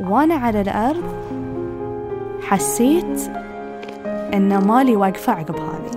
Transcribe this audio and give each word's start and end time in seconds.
وأنا 0.00 0.34
على 0.34 0.60
الأرض 0.60 1.04
حسيت 2.42 3.30
أن 4.34 4.66
مالي 4.66 4.96
واقفة 4.96 5.32
عقب 5.32 5.56
هذه 5.56 5.90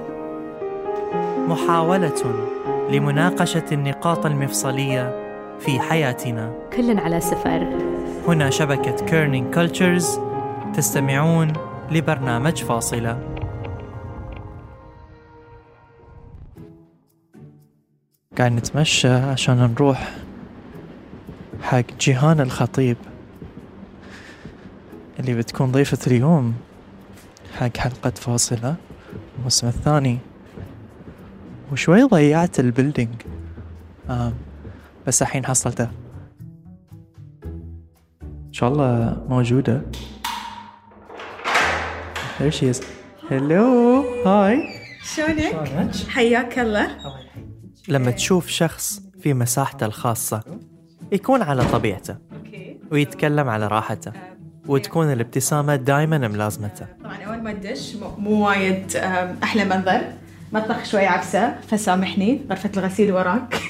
محاولة 1.48 2.48
لمناقشة 2.92 3.66
النقاط 3.72 4.26
المفصلية 4.26 5.14
في 5.60 5.80
حياتنا. 5.80 6.54
كل 6.76 7.00
على 7.00 7.20
سفر. 7.20 7.68
هنا 8.28 8.50
شبكة 8.50 9.06
Kerning 9.06 9.54
Cultures 9.54 10.20
تستمعون 10.74 11.54
لبرنامج 11.92 12.64
فاصلة. 12.64 13.20
قاعد 18.38 18.52
نتمشى 18.52 19.14
عشان 19.14 19.74
نروح 19.74 20.12
حق 21.62 21.86
جيهان 22.00 22.42
الخطيب. 22.42 22.98
اللي 25.20 25.34
بتكون 25.34 25.72
ضيفة 25.72 25.98
اليوم. 26.08 26.54
حق 27.54 27.78
حلقة 27.78 28.10
فاصلة. 28.10 28.76
الموسم 29.38 29.68
الثاني. 29.68 30.18
وشوي 31.72 32.04
ضيعت 32.04 32.60
البيلدينج. 32.60 33.16
آه 34.10 34.34
بس 35.08 35.22
الحين 35.22 35.46
حصلته. 35.46 35.90
إن 38.24 38.54
شاء 38.54 38.70
الله 38.70 39.24
موجودة. 39.30 39.82
There 42.40 42.52
she 42.52 42.66
is. 42.74 42.82
Hello. 43.30 44.04
Hi. 44.26 44.56
شلونك؟ 45.04 45.96
حياك 46.10 46.60
الله. 46.60 46.98
لما 47.88 48.12
تشوف 48.12 48.48
شخص 48.48 49.02
في 49.22 49.34
مساحته 49.34 49.86
الخاصة 49.86 50.44
يكون 51.12 51.42
على 51.42 51.66
طبيعته. 51.66 52.18
ويتكلم 52.92 53.50
على 53.50 53.68
راحته. 53.68 54.12
وتكون 54.68 55.12
الابتسامة 55.14 55.76
دائما 55.76 56.18
ملازمته 56.18 56.86
طبعا 57.04 57.18
أول 57.24 57.44
ما 57.44 57.54
تدش 57.54 57.96
مو- 58.18 58.48
وايد 58.48 58.96
أم، 58.98 59.36
أحلى 59.44 59.66
منظر. 59.66 60.02
مطبخ 60.52 60.86
شوي 60.86 61.06
عفسه 61.06 61.56
فسامحني 61.68 62.42
غرفه 62.50 62.70
الغسيل 62.78 63.12
وراك. 63.12 63.56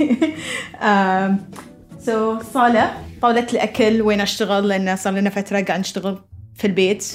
سو 1.99 2.39
صالة 2.53 2.91
طاولة 3.21 3.47
الأكل 3.53 4.01
وين 4.01 4.21
أشتغل؟ 4.21 4.67
لأن 4.67 4.95
صار 4.95 5.13
لنا 5.13 5.29
فترة 5.29 5.61
قاعد 5.61 5.79
نشتغل 5.79 6.19
في 6.55 6.67
البيت. 6.67 7.05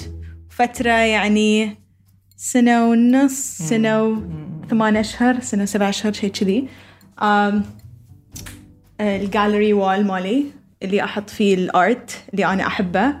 فترة 0.49 0.91
يعني 0.91 1.77
سنة 2.37 2.89
ونص 2.89 3.57
سنة 3.57 4.03
وثمان 4.03 4.97
أشهر 4.97 5.39
سنة 5.39 5.63
وسبع 5.63 5.89
أشهر 5.89 6.13
شيء 6.13 6.31
كذي. 6.31 6.67
الجاليري 9.01 9.73
وال 9.73 10.07
مالي 10.07 10.45
اللي 10.83 11.03
أحط 11.03 11.29
فيه 11.29 11.55
ال 11.55 11.69
art 11.69 12.11
اللي 12.33 12.45
أنا 12.45 12.67
أحبه. 12.67 12.99
آه، 13.05 13.13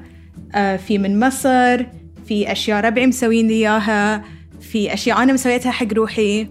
في 0.53 0.97
من 0.97 1.19
مصر 1.19 1.85
في 2.25 2.51
أشياء 2.51 2.85
ربعي 2.85 3.07
مسوين 3.07 3.47
لي 3.47 3.53
إياها 3.53 4.23
في 4.61 4.93
أشياء 4.93 5.23
أنا 5.23 5.33
مسويتها 5.33 5.71
حق 5.71 5.93
روحي. 5.93 6.47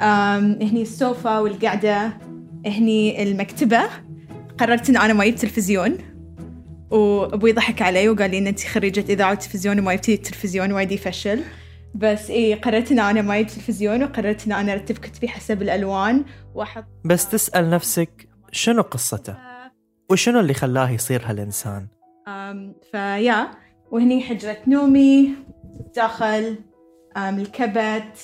هني 0.00 0.82
السوفا 0.82 1.38
والقعدة 1.38 2.18
هني 2.66 3.22
المكتبة. 3.22 3.82
قررت 4.58 4.90
إن 4.90 4.96
أنا 4.96 5.12
ما 5.12 5.22
أجيب 5.22 5.34
تلفزيون. 5.34 5.98
وأبوي 6.90 7.52
ضحك 7.52 7.82
علي 7.82 8.08
وقال 8.08 8.30
لي 8.30 8.38
إن 8.38 8.46
انت 8.46 8.60
خريجة 8.60 9.04
إذاعة 9.12 9.32
وتلفزيون 9.32 9.78
وما 9.78 9.94
جبتي 9.94 10.14
التلفزيون 10.14 10.72
وايد 10.72 10.92
يفشل. 10.92 11.40
بس 11.94 12.30
اي 12.30 12.54
قررت 12.54 12.92
إن 12.92 12.98
أنا 12.98 13.22
ما 13.22 13.34
أجيب 13.34 13.46
تلفزيون 13.46 14.02
وقررت 14.02 14.46
إن 14.46 14.52
أنا 14.52 14.72
أرتب 14.72 14.98
كتبي 14.98 15.28
حسب 15.28 15.62
الألوان 15.62 16.24
وأحط 16.54 16.84
بس 17.04 17.28
تسأل 17.28 17.70
نفسك 17.70 18.28
شنو 18.52 18.82
قصته؟ 18.82 19.36
وشنو 20.10 20.40
اللي 20.40 20.54
خلاه 20.54 20.90
يصير 20.90 21.22
هالإنسان؟ 21.26 21.86
فيا 22.92 23.50
وهني 23.90 24.22
حجرة 24.22 24.58
نومي 24.66 25.34
داخل 25.96 26.56
الكبت. 27.16 28.18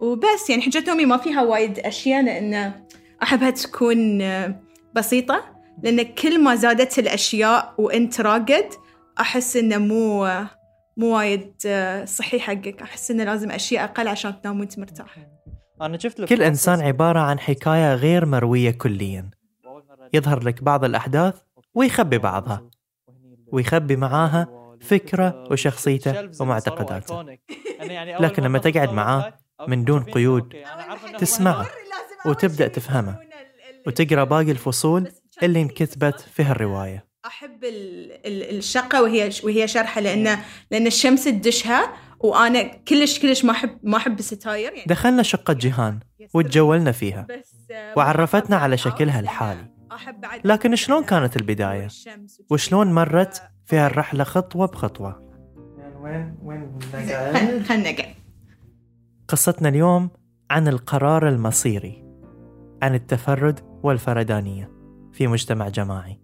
وبس 0.00 0.50
يعني 0.50 0.62
حجرة 0.62 0.84
نومي 0.88 1.04
ما 1.04 1.16
فيها 1.16 1.42
وايد 1.42 1.78
أشياء 1.78 2.24
لأن 2.24 2.72
أحبها 3.22 3.50
تكون 3.50 4.22
بسيطة 4.94 5.44
لأن 5.82 6.02
كل 6.02 6.44
ما 6.44 6.54
زادت 6.54 6.98
الأشياء 6.98 7.74
وأنت 7.78 8.20
راقد 8.20 8.68
أحس 9.20 9.56
إنه 9.56 9.78
مو 9.78 10.28
مو 10.96 11.16
وايد 11.16 11.52
آه، 11.66 12.04
صحي 12.04 12.40
حقك. 12.40 12.82
أحس 12.82 13.10
إنه 13.10 13.24
لازم 13.24 13.50
أشياء 13.50 13.84
أقل 13.84 14.08
عشان 14.08 14.40
تنام 14.42 14.60
وأنت 14.60 14.78
مرتاح. 14.78 15.16
أنا 15.82 15.98
شفت 15.98 16.24
كل 16.24 16.42
إنسان 16.42 16.80
عبارة 16.80 17.20
عن 17.20 17.38
حكاية 17.38 17.94
غير 17.94 18.26
مروية 18.26 18.70
كليا. 18.70 19.30
يظهر 20.12 20.42
لك 20.44 20.62
بعض 20.62 20.84
الأحداث 20.84 21.34
ويخبي 21.74 22.18
بعضها. 22.18 22.70
ويخبي 23.52 23.96
معاها 23.96 24.46
فكرة 24.80 25.44
وشخصيته 25.50 26.30
ومعتقداته. 26.40 27.36
لكن 28.20 28.42
لما 28.42 28.58
تقعد 28.58 28.92
معاه 28.92 29.34
من 29.68 29.84
دون 29.84 30.02
قيود 30.04 30.56
تسمعه 31.18 31.66
وتبدأ 32.26 32.68
تفهمه 32.68 33.18
وتقرأ 33.86 34.24
باقي 34.24 34.50
الفصول 34.50 35.08
اللي 35.42 35.62
انكتبت 35.62 36.20
في 36.20 36.42
هالرواية 36.42 37.04
أحب 37.26 37.64
ال- 37.64 38.12
ال- 38.26 38.58
الشقة 38.58 39.02
وهي 39.02 39.30
وهي 39.44 39.68
شرحة 39.68 40.00
لأن 40.00 40.38
لأن 40.70 40.86
الشمس 40.86 41.24
تدشها 41.24 41.92
وأنا 42.20 42.62
كلش 42.62 43.18
كلش 43.18 43.44
ما 43.44 43.50
أحب 43.52 43.78
ما 43.82 43.96
أحب 43.96 44.18
الستاير 44.18 44.72
يعني. 44.72 44.84
دخلنا 44.86 45.22
شقة 45.22 45.52
جيهان 45.52 46.00
وتجولنا 46.34 46.92
فيها 46.92 47.26
آه، 47.70 47.94
وعرفتنا 47.96 48.56
على 48.56 48.76
شكلها 48.76 49.14
أحب 49.14 49.22
الحالي. 49.24 49.71
لكن 50.44 50.76
شلون 50.76 51.04
كانت 51.04 51.36
البداية؟ 51.36 51.88
وشلون 52.50 52.92
مرت 52.92 53.42
في 53.66 53.76
هالرحلة 53.76 54.24
خطوة 54.24 54.66
بخطوة؟ 54.66 55.22
وين 56.00 56.36
وين 56.42 56.78
خل- 56.92 57.64
خلنا 57.64 57.92
نقعد. 57.92 58.14
قصتنا 59.28 59.68
اليوم 59.68 60.10
عن 60.50 60.68
القرار 60.68 61.28
المصيري 61.28 62.04
عن 62.82 62.94
التفرد 62.94 63.60
والفردانية 63.82 64.70
في 65.12 65.26
مجتمع 65.26 65.68
جماعي 65.68 66.20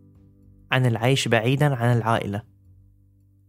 عن 0.73 0.87
العيش 0.87 1.29
بعيدا 1.29 1.75
عن 1.75 1.97
العائلة 1.97 2.43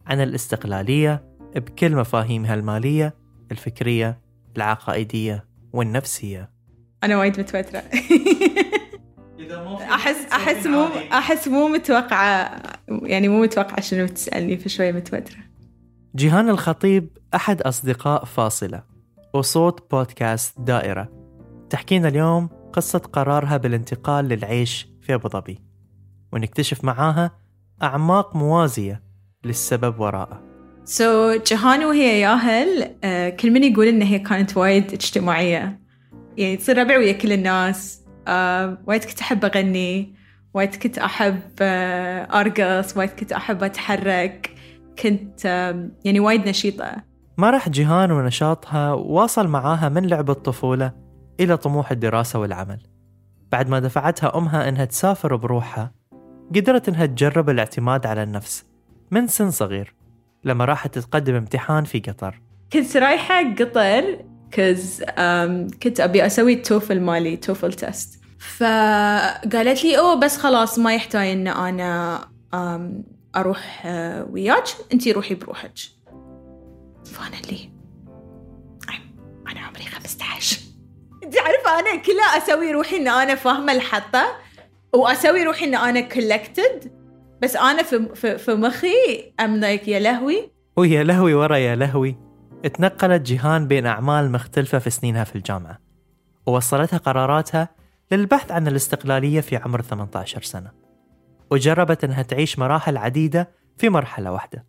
عن 0.06 0.20
الاستقلالية 0.20 1.24
بكل 1.56 1.96
مفاهيمها 1.96 2.54
المالية 2.54 3.14
الفكرية 3.52 4.20
العقائدية 4.56 5.44
والنفسية. 5.72 6.50
أنا 7.04 7.18
وايد 7.18 7.38
متوتره 9.44 9.94
احس 9.94 10.32
أحس 10.32 10.66
مو 10.66 10.86
أحس 11.12 11.48
مو 11.48 11.68
متوقعة 11.68 12.62
يعني 12.88 13.28
مو 13.28 13.42
متوقعة 13.42 13.80
شنو 13.80 14.04
بتسالني 14.04 14.56
فشوي 14.56 14.92
متوترة. 14.92 15.38
جيهان 16.16 16.48
الخطيب 16.48 17.18
أحد 17.34 17.62
أصدقاء 17.62 18.24
فاصلة 18.24 18.82
وصوت 19.34 19.90
بودكاست 19.90 20.60
دائرة. 20.60 21.08
تحكينا 21.70 22.08
اليوم 22.08 22.48
قصة 22.72 22.98
قرارها 22.98 23.56
بالانتقال 23.56 24.24
للعيش 24.24 24.88
في 25.00 25.14
أبو 25.14 25.28
ظبي 25.28 25.58
ونكتشف 26.32 26.84
معاها 26.84 27.30
أعماق 27.82 28.36
موازية 28.36 29.02
للسبب 29.44 30.00
وراءه. 30.00 30.42
سو 30.84 31.38
so, 31.38 31.42
جهان 31.46 31.84
وهي 31.84 32.20
ياهل 32.20 32.96
آه 33.04 33.28
كل 33.28 33.50
من 33.50 33.64
يقول 33.64 33.86
إن 33.86 34.02
هي 34.02 34.18
كانت 34.18 34.56
وايد 34.56 34.92
اجتماعية. 34.92 35.80
يعني 36.36 36.56
تصير 36.56 36.78
ربع 36.78 36.98
ويا 36.98 37.12
كل 37.12 37.32
الناس. 37.32 38.00
وايد 38.86 39.04
كنت 39.04 39.20
أحب 39.20 39.44
أغني 39.44 40.14
وايد 40.54 40.74
كنت 40.74 40.98
أحب 40.98 41.40
آه 41.60 42.40
أرقص 42.40 42.96
وايد 42.96 43.10
كنت 43.10 43.32
أحب 43.32 43.62
أتحرك. 43.62 44.54
كنت 45.02 45.46
آه 45.46 45.88
يعني 46.04 46.20
وايد 46.20 46.48
نشيطة. 46.48 46.92
ما 47.38 47.50
راح 47.50 47.68
جيهان 47.68 48.10
ونشاطها 48.10 48.92
واصل 48.92 49.48
معاها 49.48 49.88
من 49.88 50.06
لعب 50.06 50.30
الطفولة 50.30 50.92
إلى 51.40 51.56
طموح 51.56 51.90
الدراسة 51.90 52.38
والعمل. 52.38 52.78
بعد 53.52 53.68
ما 53.68 53.78
دفعتها 53.78 54.38
أمها 54.38 54.68
إنها 54.68 54.84
تسافر 54.84 55.36
بروحها 55.36 55.92
قدرت 56.54 56.88
إنها 56.88 57.06
تجرب 57.06 57.50
الاعتماد 57.50 58.06
على 58.06 58.22
النفس 58.22 58.64
من 59.10 59.26
سن 59.26 59.50
صغير 59.50 59.94
لما 60.44 60.64
راحت 60.64 60.98
تقدم 60.98 61.34
امتحان 61.34 61.84
في 61.84 61.98
قطر. 61.98 62.40
كنت 62.72 62.96
رايحة 62.96 63.54
قطر 63.54 64.24
كز 64.50 65.04
كنت 65.82 66.00
أبي 66.00 66.26
أسوي 66.26 66.52
التوفل 66.52 67.00
مالي 67.00 67.36
توفل 67.36 67.72
تيست 67.72 68.19
فقالت 68.40 69.84
لي 69.84 69.98
أوه 69.98 70.14
بس 70.14 70.36
خلاص 70.36 70.78
ما 70.78 70.94
يحتاج 70.94 71.28
إن 71.28 71.48
أنا 71.48 72.20
أروح 73.36 73.82
آه، 73.86 74.24
وياك. 74.30 74.64
انتي 74.92 75.12
روحي 75.12 75.34
بروحك. 75.34 75.72
فانا 77.04 77.36
لي 77.36 77.70
أي- 78.90 79.50
أنا 79.50 79.60
عمري 79.60 79.82
15 79.84 80.60
انت 81.24 81.34
عارفة 81.38 81.78
أنا 81.80 82.02
كلها 82.02 82.36
أسوي 82.38 82.72
روحي 82.72 82.96
إن 82.96 83.08
أنا 83.08 83.34
فاهمة 83.34 83.72
الحطه 83.72 84.24
وأسوي 84.94 85.42
روحي 85.44 85.64
إن 85.64 85.74
أنا 85.74 86.00
collected 86.00 86.92
بس 87.42 87.56
أنا 87.56 87.82
في 87.82 88.08
في, 88.14 88.38
في 88.38 88.54
مخي 88.54 89.32
I'm 89.40 89.56
like 89.56 89.88
يا 89.88 89.98
لهوي. 90.00 90.50
ويا 90.76 91.02
لهوي 91.02 91.34
ورا 91.34 91.56
يا 91.56 91.76
لهوي. 91.76 92.16
اتنقلت 92.64 93.22
جيهان 93.22 93.66
بين 93.68 93.86
أعمال 93.86 94.32
مختلفة 94.32 94.78
في 94.78 94.90
سنينها 94.90 95.24
في 95.24 95.36
الجامعة. 95.36 95.78
ووصلتها 96.46 96.96
قراراتها 96.96 97.68
للبحث 98.12 98.50
عن 98.52 98.68
الاستقلالية 98.68 99.40
في 99.40 99.56
عمر 99.56 99.82
18 99.82 100.42
سنة 100.42 100.70
وجربت 101.50 102.04
أنها 102.04 102.22
تعيش 102.22 102.58
مراحل 102.58 102.96
عديدة 102.96 103.50
في 103.78 103.88
مرحلة 103.88 104.32
واحدة 104.32 104.66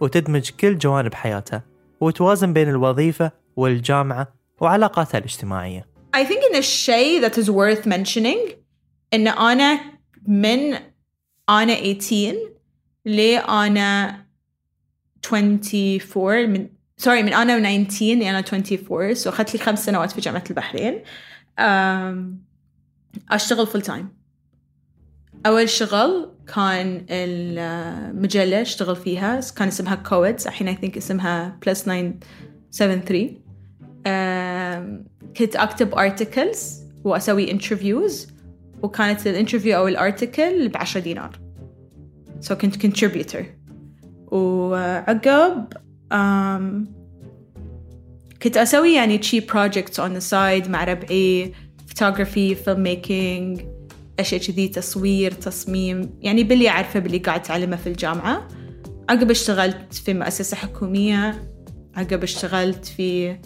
وتدمج 0.00 0.50
كل 0.50 0.78
جوانب 0.78 1.14
حياتها 1.14 1.62
وتوازن 2.00 2.52
بين 2.52 2.68
الوظيفة 2.68 3.32
والجامعة 3.56 4.34
وعلاقاتها 4.60 5.18
الاجتماعية. 5.18 5.86
I 6.16 6.20
think 6.24 6.50
إن 6.52 6.56
الشيء 6.58 7.28
that 7.28 7.32
is 7.34 7.46
worth 7.48 7.86
mentioning 7.88 8.52
إن 9.14 9.28
أنا 9.28 9.80
من 10.26 10.78
أنا 11.48 11.74
18 11.74 12.34
لأنا 13.04 14.24
24 15.32 16.50
من 16.50 16.68
sorry 16.96 17.22
من 17.22 17.32
أنا 17.34 17.58
19 17.84 18.14
لأنا 18.14 18.38
24 18.38 19.14
so 19.14 19.30
أخذت 19.30 19.54
لي 19.54 19.60
خمس 19.60 19.84
سنوات 19.86 20.12
في 20.12 20.20
جامعة 20.20 20.44
البحرين. 20.50 21.02
um، 21.58 22.44
أشتغل 23.30 23.66
full 23.66 23.82
time 23.82 24.08
أول 25.46 25.68
شغل 25.68 26.30
كان 26.54 27.06
المجلة 27.10 28.62
أشتغل 28.62 28.96
فيها 28.96 29.40
كان 29.56 29.68
اسمها 29.68 29.94
كويدز 29.94 30.46
الحين 30.46 30.76
I 30.76 30.78
think 30.80 30.96
اسمها 30.96 31.58
Plus 31.66 31.82
973 31.84 33.40
um، 34.06 35.04
كنت 35.36 35.56
أكتب 35.56 35.94
articles 35.94 36.58
وأسوي 37.04 37.58
interviews 37.58 38.12
وكانت 38.82 39.26
ال 39.26 39.31
interview 39.31 39.76
أو 39.76 39.88
ال 39.88 39.98
article 39.98 40.68
بعشرة 40.68 41.00
دينار. 41.00 41.38
So 42.48 42.52
كنت 42.52 42.86
contributor. 42.86 43.44
وعقب 44.32 45.72
um, 46.12 46.88
كنت 48.42 48.56
أسوي 48.56 48.94
يعني 48.94 49.22
شي 49.22 49.40
projects 49.40 49.94
on 49.96 50.10
the 50.20 50.24
side 50.30 50.68
مع 50.68 50.84
ربعي. 50.84 51.52
Photography 51.94 52.54
filmmaking 52.66 53.62
أشياء 54.20 54.40
كذي 54.40 54.68
تصوير 54.68 55.32
تصميم. 55.32 56.10
يعني 56.20 56.44
باللي 56.44 56.68
أعرفه 56.68 57.00
باللي 57.00 57.18
قاعد 57.18 57.40
أتعلمه 57.40 57.76
في 57.76 57.86
الجامعة. 57.86 58.48
عقب 59.08 59.30
اشتغلت 59.30 59.94
في 59.94 60.14
مؤسسة 60.14 60.56
حكومية. 60.56 61.48
عقب 61.94 62.22
اشتغلت 62.22 62.84
في 62.84 63.36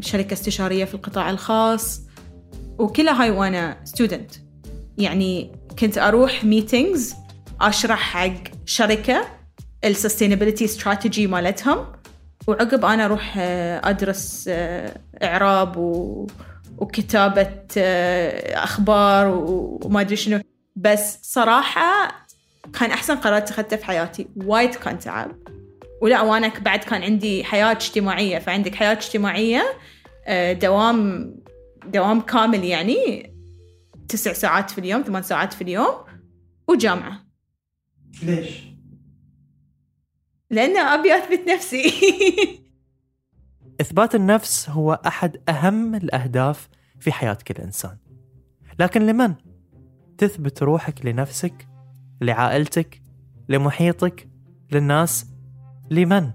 شركة 0.00 0.32
استشارية 0.32 0.84
في 0.84 0.94
القطاع 0.94 1.30
الخاص. 1.30 2.00
وكلها 2.78 3.22
هاي 3.22 3.30
وأنا 3.30 3.76
student. 3.88 4.38
يعني 4.98 5.52
كنت 5.78 5.98
أروح 5.98 6.42
meetings 6.42 7.14
أشرح 7.60 7.98
حق 7.98 8.44
شركة 8.66 9.26
السستينابيلتي 9.84 10.64
استراتيجي 10.64 11.26
مالتهم. 11.26 11.86
وعقب 12.46 12.84
أنا 12.84 13.04
أروح 13.04 13.34
آه، 13.38 13.90
أدرس 13.90 14.44
آه، 14.48 15.00
إعراب 15.22 15.76
و... 15.76 16.26
وكتابة 16.80 17.62
آه، 17.78 18.64
أخبار 18.64 19.28
وما 19.84 20.00
أدري 20.00 20.16
شنو. 20.16 20.40
بس 20.76 21.18
صراحة 21.22 22.16
كان 22.80 22.90
أحسن 22.90 23.16
قرار 23.16 23.36
اتخذته 23.36 23.76
في 23.76 23.84
حياتي. 23.84 24.28
وايد 24.36 24.74
كان 24.74 24.98
تعب. 24.98 25.36
ولا 26.02 26.22
وأنا 26.22 26.48
بعد 26.58 26.78
كان 26.78 27.02
عندي 27.02 27.44
حياة 27.44 27.70
اجتماعية. 27.70 28.38
فعندك 28.38 28.74
حياة 28.74 28.92
اجتماعية 28.92 29.62
آه، 30.26 30.52
دوام 30.52 31.34
دوام 31.86 32.20
كامل 32.20 32.64
يعني. 32.64 33.30
تسع 34.08 34.32
ساعات 34.32 34.70
في 34.70 34.78
اليوم 34.78 35.02
ثمان 35.02 35.22
ساعات 35.22 35.52
في 35.52 35.62
اليوم 35.62 35.94
وجامعة. 36.68 37.26
ليش؟ 38.22 38.50
لأن 40.50 40.76
أبي 40.76 41.14
أثبت 41.14 41.48
نفسي. 41.48 41.84
إثبات 43.80 44.14
النفس 44.14 44.70
هو 44.70 45.00
أحد 45.06 45.36
أهم 45.48 45.94
الأهداف 45.94 46.68
في 47.00 47.12
حياة 47.12 47.38
كل 47.48 47.62
إنسان 47.62 47.96
لكن 48.78 49.06
لمن؟ 49.06 49.34
تثبت 50.18 50.62
روحك 50.62 51.06
لنفسك 51.06 51.68
لعائلتك 52.20 53.02
لمحيطك 53.48 54.28
للناس 54.72 55.26
لمن؟ 55.90 56.30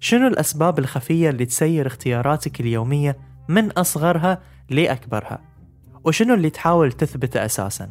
شنو 0.00 0.26
الأسباب 0.26 0.78
الخفية 0.78 1.30
اللي 1.30 1.46
تسير 1.46 1.86
اختياراتك 1.86 2.60
اليومية 2.60 3.18
من 3.48 3.70
أصغرها 3.70 4.42
لأكبرها؟ 4.70 5.40
وشنو 6.04 6.34
اللي 6.34 6.50
تحاول 6.50 6.92
تثبته 6.92 7.44
أساساً؟ 7.44 7.90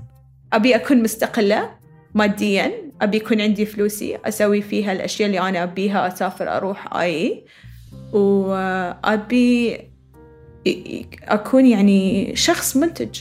أبي 0.53 0.75
أكون 0.75 1.03
مستقلة 1.03 1.69
ماديا 2.15 2.71
أبي 3.01 3.17
يكون 3.17 3.41
عندي 3.41 3.65
فلوسي 3.65 4.15
أسوي 4.25 4.61
فيها 4.61 4.91
الأشياء 4.91 5.27
اللي 5.27 5.39
أنا 5.39 5.63
أبيها 5.63 6.07
أسافر 6.07 6.57
أروح 6.57 6.95
آي 6.95 7.45
وأبي 8.13 9.81
أكون 11.23 11.65
يعني 11.65 12.35
شخص 12.35 12.77
منتج. 12.77 13.19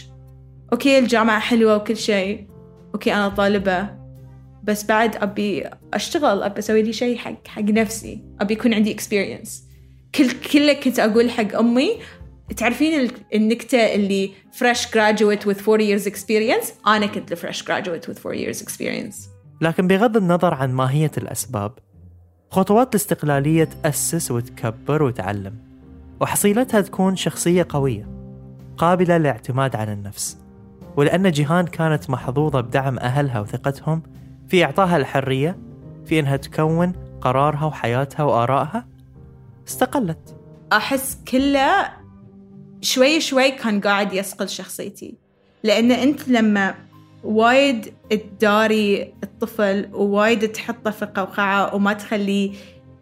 okay 0.72 0.98
الجامعة 0.98 1.40
حلوة 1.40 1.76
وكل 1.76 1.96
شيء. 1.96 2.46
okay 2.94 3.14
أنا 3.14 3.28
طالبة. 3.28 3.96
بس 4.64 4.84
بعد 4.84 5.16
أبي 5.16 5.64
أشتغل 5.94 6.42
أبي 6.42 6.58
أسوي 6.58 6.82
لي 6.82 6.92
شيء 6.92 7.18
حق 7.18 7.46
حق 7.46 7.62
نفسي. 7.62 8.24
أبي 8.40 8.54
يكون 8.54 8.74
عندي 8.74 8.96
experience. 8.96 9.50
كل 10.14 10.30
كله 10.52 10.72
كنت 10.72 10.98
أقول 10.98 11.30
حق 11.30 11.56
أمي 11.56 11.90
تعرفين 12.56 13.00
ال- 13.00 13.10
النكتة 13.34 13.78
اللي 13.94 14.30
fresh 14.52 14.86
graduate 14.86 15.46
with 15.46 15.58
four 15.58 15.78
years 15.78 16.12
experience 16.12 16.86
أنا 16.88 17.06
كنت 17.06 17.34
fresh 17.34 17.62
graduate 17.62 18.08
with 18.08 18.18
four 18.18 18.34
years 18.34 18.62
experience. 18.62 19.16
لكن 19.60 19.86
بغض 19.86 20.16
النظر 20.16 20.54
عن 20.54 20.72
ماهية 20.72 21.10
الأسباب 21.18 21.72
خطوات 22.50 22.88
الاستقلالية 22.94 23.64
تأسس 23.64 24.30
وتكبر 24.30 25.02
وتعلم 25.02 25.54
وحصيلتها 26.20 26.80
تكون 26.80 27.16
شخصية 27.16 27.66
قوية 27.68 28.08
قابلة 28.76 29.18
للاعتماد 29.18 29.76
على 29.76 29.92
النفس. 29.92 30.38
ولأن 30.96 31.30
جيهان 31.30 31.66
كانت 31.66 32.10
محظوظة 32.10 32.60
بدعم 32.60 32.98
أهلها 32.98 33.40
وثقتهم 33.40 34.02
في 34.48 34.64
إعطائها 34.64 34.96
الحرية 34.96 35.58
في 36.06 36.20
إنها 36.20 36.36
تكون 36.36 36.92
قرارها 37.20 37.64
وحياتها 37.64 38.22
وآرائها 38.24 38.86
استقلت. 39.68 40.36
أحس 40.72 41.18
كله 41.28 41.88
شوي 42.80 43.20
شوي 43.20 43.50
كان 43.50 43.80
قاعد 43.80 44.12
يصقل 44.12 44.48
شخصيتي. 44.48 45.14
لأن 45.62 45.92
أنت 45.92 46.28
لما 46.28 46.74
وايد 47.24 47.92
تداري 48.10 49.14
الطفل 49.36 49.88
ووايد 49.92 50.48
تحطه 50.52 50.90
في 50.90 51.06
قوقعة 51.06 51.74
وما 51.74 51.92
تخليه 51.92 52.52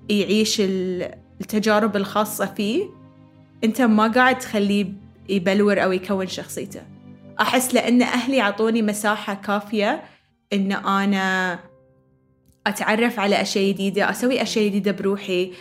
يعيش 0.08 0.60
ال- 0.60 1.14
التجارب 1.40 1.96
الخاصة 1.96 2.46
فيه 2.46 2.84
أنت 3.64 3.81
ما 3.82 4.06
قاعد 4.06 4.38
تخليه 4.38 4.86
يبلور 5.28 5.82
أو 5.82 5.92
يكون 5.92 6.26
شخصيته. 6.26 6.81
أحس 7.40 7.75
لأن 7.75 8.02
أهلي 8.02 8.40
عطوني 8.40 8.82
مساحة 8.82 9.34
كافية 9.34 10.02
إن 10.52 10.72
أنا 10.72 11.58
أتعرف 12.66 13.19
على 13.20 13.40
أشياء 13.42 13.73
جديدة 13.73 14.11
أسوي 14.11 14.42
أشياء 14.42 14.66
جديدة 14.68 14.92
بروحي. 14.92 15.52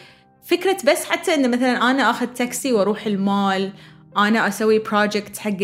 فكرة 0.43 0.77
بس 0.91 1.05
حتى 1.05 1.33
إن 1.33 1.51
مثلا 1.51 1.91
أنا 1.91 2.09
أخذ 2.09 2.27
تاكسي 2.27 2.73
وأروح 2.73 3.05
المال 3.05 3.73
أنا 4.17 4.47
أسوي 4.47 4.79
project 4.79 5.37
حق 5.37 5.57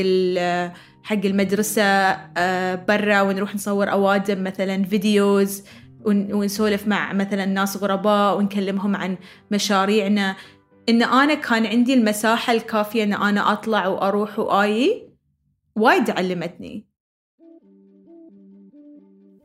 حق 1.04 1.26
المدرسة 1.26 1.82
آه، 1.84 2.76
برا 2.76 3.22
ونروح 3.22 3.56
نصور 3.56 3.92
أوادم 3.92 4.44
مثلا 4.44 4.84
videos 4.84 5.64
ون- 6.06 6.34
ونسولف 6.34 6.88
مع 6.88 7.14
مثلا 7.14 7.46
ناس 7.46 7.78
غرباء 7.78 8.38
ونكلمهم 8.38 8.96
عن 8.96 9.18
مشاريعنا. 9.52 10.36
إن 10.90 11.04
أنا 11.04 11.34
كان 11.34 11.66
عندي 11.66 11.94
المساحة 11.94 12.54
الكافية 12.54 13.04
إن 13.04 13.14
أنا 13.14 13.52
أطلع 13.54 13.88
وأروح 13.88 14.40
وآي 14.40 15.10
وايد 15.76 16.10
علمتني. 16.10 16.86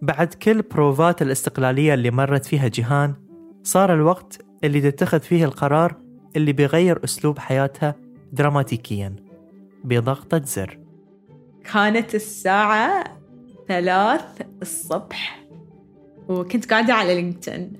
بعد 0.03 0.35
كل 0.35 0.63
بروفات 0.63 1.23
الاستقلالية 1.23 1.95
اللي 1.95 2.11
مرت 2.11 2.45
فيها 2.47 2.69
جيهان 2.69 3.15
صار 3.63 3.95
الوقت 3.95 4.43
اللي 4.65 4.81
تتخذ 4.91 5.21
فيه 5.21 5.45
القرار 5.45 5.97
اللي 6.37 6.53
بيغير 6.53 7.05
أسلوب 7.05 7.39
حياتها 7.39 7.95
دراماتيكيا 8.33 9.17
بضغطة 9.85 10.43
زر. 10.45 10.84
كانت 11.73 12.15
الساعة 12.15 13.05
ثلاث 13.69 14.25
الصبح. 14.63 15.47
وكنت 16.29 16.71
قاعدة 16.71 16.95
على 16.95 17.15
LinkedIn. 17.15 17.73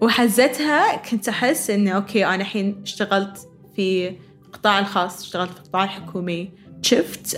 وحزتها 0.00 0.96
كنت 0.96 1.28
أحس 1.28 1.70
إنه 1.70 1.90
okay 1.90 2.26
أنا 2.26 2.34
الحين 2.34 2.80
اشتغلت 2.82 3.48
في 3.76 4.16
القطاع 4.46 4.78
الخاص 4.78 5.22
اشتغلت 5.22 5.50
في 5.50 5.58
القطاع 5.58 5.84
الحكومي. 5.84 6.50
شفت 6.82 7.36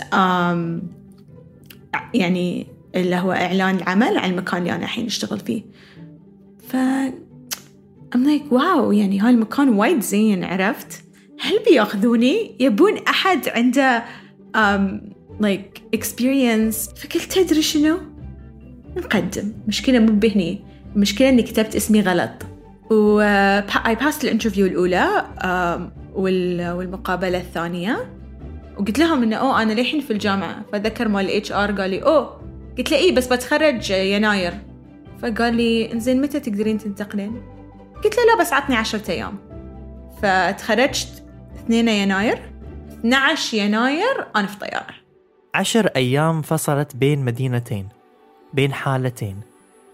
يعني 2.13 2.67
اللي 2.95 3.15
هو 3.15 3.31
إعلان 3.31 3.75
العمل 3.75 4.17
عن 4.17 4.29
المكان 4.29 4.61
اللي 4.61 4.75
أنا 4.75 4.83
الحين 4.83 5.05
أشتغل 5.05 5.39
فيه. 5.39 5.63
ف 6.67 6.75
I'm 8.15 8.17
like 8.17 8.53
واو 8.53 8.91
يعني 8.91 9.19
هاي 9.19 9.29
المكان 9.29 9.69
وايد 9.69 9.99
زين 9.99 10.43
عرفت؟ 10.43 11.03
هل 11.39 11.59
بيأخذوني؟ 11.69 12.55
يبون 12.59 12.97
أحد 12.97 13.49
عنده 13.49 14.05
um, 15.39 15.45
like 15.45 15.97
experience. 15.99 16.95
فقلت 16.99 17.31
تدري 17.31 17.61
شنو؟ 17.61 17.97
نقدم. 18.97 19.53
مشكلة 19.67 19.99
مو 19.99 20.13
بهني. 20.13 20.65
المشكلة 20.95 21.29
إني 21.29 21.43
كتبت 21.43 21.75
اسمي 21.75 22.01
غلط. 22.01 22.31
و 22.91 23.21
I 23.67 23.95
passed 23.95 24.23
ال 24.23 24.27
interview 24.27 24.65
الأولى 24.65 25.25
وال... 26.13 26.71
والمقابلة 26.71 27.37
الثانية. 27.37 28.11
وقلت 28.77 28.99
لهم 28.99 29.23
إنه 29.23 29.35
أوه 29.35 29.61
أنا 29.61 29.73
للحين 29.73 30.01
في 30.01 30.13
الجامعة. 30.13 30.65
فذكر 30.71 31.07
مال 31.07 31.25
ال 31.25 31.51
HR 31.51 31.71
قال 31.71 31.89
لي 31.89 32.03
أوه. 32.03 32.41
قلت 32.77 32.91
له 32.91 32.97
إيه 32.97 33.15
بس 33.15 33.27
بتخرج 33.27 33.89
يناير. 33.91 34.53
فقال 35.21 35.55
لي 35.55 35.91
إنزين 35.93 36.21
متى 36.21 36.39
تقدرين 36.39 36.77
تنتقلين؟ 36.77 37.41
قلت 38.03 38.17
له 38.17 38.23
لا 38.25 38.41
بس 38.41 38.53
عطني 38.53 38.75
عشرة 38.75 39.11
أيام. 39.11 39.37
فتخرجت 40.21 41.23
2 41.65 41.87
يناير. 41.87 42.39
12 42.99 43.57
يناير 43.57 44.27
أنا 44.35 44.47
في 44.47 44.59
طيارة. 44.59 45.04
عشر 45.55 45.87
أيام 45.87 46.41
فصلت 46.41 46.95
بين 46.95 47.25
مدينتين 47.25 47.87
بين 48.53 48.73
حالتين 48.73 49.41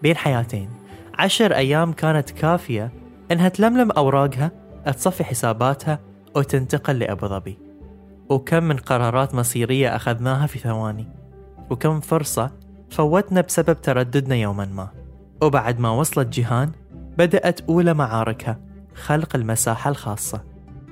بين 0.02 0.16
حياتين. 0.16 0.70
عشر 1.14 1.54
أيام 1.54 1.92
كانت 1.92 2.30
كافية 2.30 2.92
إنها 3.32 3.48
تلملم 3.48 3.90
أوراقها 3.90 4.50
تصفي 4.86 5.24
حساباتها 5.24 5.98
وتنتقل 6.36 6.98
لأبو 6.98 7.26
ظبي. 7.26 7.58
وكم 8.28 8.64
من 8.64 8.76
قرارات 8.76 9.34
مصيرية 9.34 9.96
أخذناها 9.96 10.46
في 10.46 10.58
ثواني. 10.58 11.08
وكم 11.70 12.00
فرصة 12.00 12.50
فوتنا 12.90 13.40
بسبب 13.40 13.80
ترددنا 13.80 14.34
يوما 14.34 14.64
ما. 14.64 14.88
وبعد 15.42 15.80
ما 15.80 15.90
وصلت 15.90 16.28
جيهان 16.28 16.72
بدأت 17.18 17.60
أولى 17.60 17.94
معاركها 17.94 18.60
خلق 18.94 19.36
المساحة 19.36 19.90
الخاصة. 19.90 20.44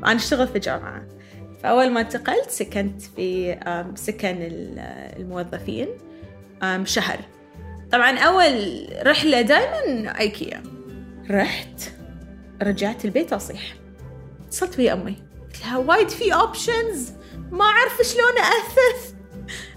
أنا 0.05 0.17
أشتغل 0.17 0.49
في 0.49 0.59
جامعة. 0.59 1.03
فأول 1.62 1.90
ما 1.90 2.00
انتقلت 2.00 2.50
سكنت 2.50 3.02
في 3.02 3.59
سكن 3.95 4.37
الموظفين 5.17 5.88
شهر. 6.85 7.19
طبعا 7.93 8.19
أول 8.19 8.87
رحلة 9.07 9.40
دائما 9.40 10.21
أيكيا. 10.21 10.62
رحت 11.31 11.81
رجعت 12.62 13.05
البيت 13.05 13.33
أصيح. 13.33 13.75
اتصلت 14.47 14.79
ويا 14.79 14.93
أمي. 14.93 15.17
قلت 15.47 15.61
لها 15.61 15.79
وايد 15.79 16.09
في 16.09 16.35
أوبشنز 16.35 17.12
ما 17.50 17.64
أعرف 17.64 18.00
شلون 18.02 18.38
أثث 18.38 19.14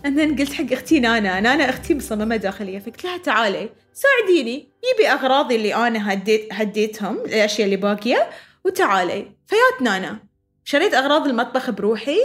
بعدين 0.04 0.36
قلت 0.36 0.54
حق 0.54 0.72
أختي 0.72 1.00
نانا. 1.00 1.40
نانا 1.40 1.70
أختي 1.70 1.96
مصممة 1.96 2.36
داخلية. 2.36 2.80
فقلت 2.80 3.04
لها 3.04 3.18
تعالي 3.18 3.70
ساعديني 3.94 4.70
جيبي 4.86 5.10
أغراضي 5.10 5.56
اللي 5.56 5.76
أنا 5.76 6.14
هديت 6.14 6.48
هديتهم 6.52 7.18
الأشياء 7.18 7.66
اللي 7.66 7.78
باقية 7.78 8.30
وتعالي. 8.66 9.32
فيات 9.48 9.82
نانا. 9.82 10.33
شريت 10.66 10.94
أغراض 10.94 11.28
المطبخ 11.28 11.70
بروحي. 11.70 12.18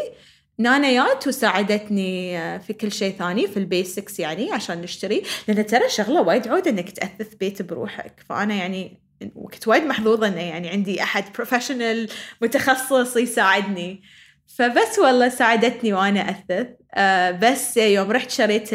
نانا 0.59 0.88
يات 0.88 1.28
وساعدتني 1.28 2.38
آه، 2.38 2.59
في 2.59 2.73
كل 2.73 2.92
شيء 2.92 3.14
ثاني 3.18 3.47
في 3.47 3.57
ال 3.57 3.66
basics 3.66 4.21
يعني 4.21 4.52
عشان 4.52 4.83
نشتري 4.83 5.23
لأن 5.49 5.66
ترى 5.66 5.88
شغلة 5.88 6.21
وايد 6.23 6.49
عود 6.49 6.68
إنك 6.68 6.90
تأثث 6.90 7.35
بيت 7.35 7.62
بروحك. 7.62 8.25
فأنا 8.28 8.54
يعني 8.54 9.00
وكنت 9.35 9.68
وايد 9.68 9.83
محظوظة 9.83 10.28
إنه 10.28 10.40
يعني 10.40 10.68
عندي 10.68 11.02
أحد 11.02 11.25
professional 11.35 12.09
متخصص 12.42 13.16
يساعدني. 13.16 14.02
فبس 14.47 14.99
والله 14.99 15.28
ساعدتني 15.28 15.92
وأنا 15.92 16.30
أثث. 16.30 16.66
آه 16.95 17.30
بس 17.30 17.76
يوم 17.76 18.12
رحت 18.12 18.30
شريت 18.30 18.68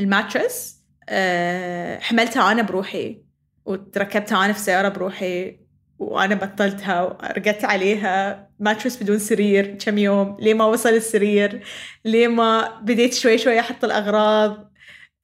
ال 0.00 0.09
mattress 0.09 0.78
آه 1.08 1.98
حملتها 1.98 2.52
أنا 2.52 2.62
بروحي 2.62 3.22
وتركبتها 3.64 4.44
أنا 4.44 4.52
في 4.52 4.58
السياره 4.58 4.88
بروحي. 4.88 5.67
وأنا 5.98 6.34
بطلتها 6.34 7.02
ورقدت 7.02 7.64
عليها. 7.64 8.48
mattress 8.60 9.02
بدون 9.02 9.18
سرير 9.18 9.74
كم 9.74 9.98
يوم. 9.98 10.36
ليه 10.40 10.54
ما 10.54 10.64
وصل 10.64 10.88
السرير؟ 10.88 11.62
ليه 12.04 12.28
ما 12.28 12.80
بديت 12.82 13.14
شوي 13.14 13.38
شوي 13.38 13.60
أحط 13.60 13.84
الأغراض؟ 13.84 14.72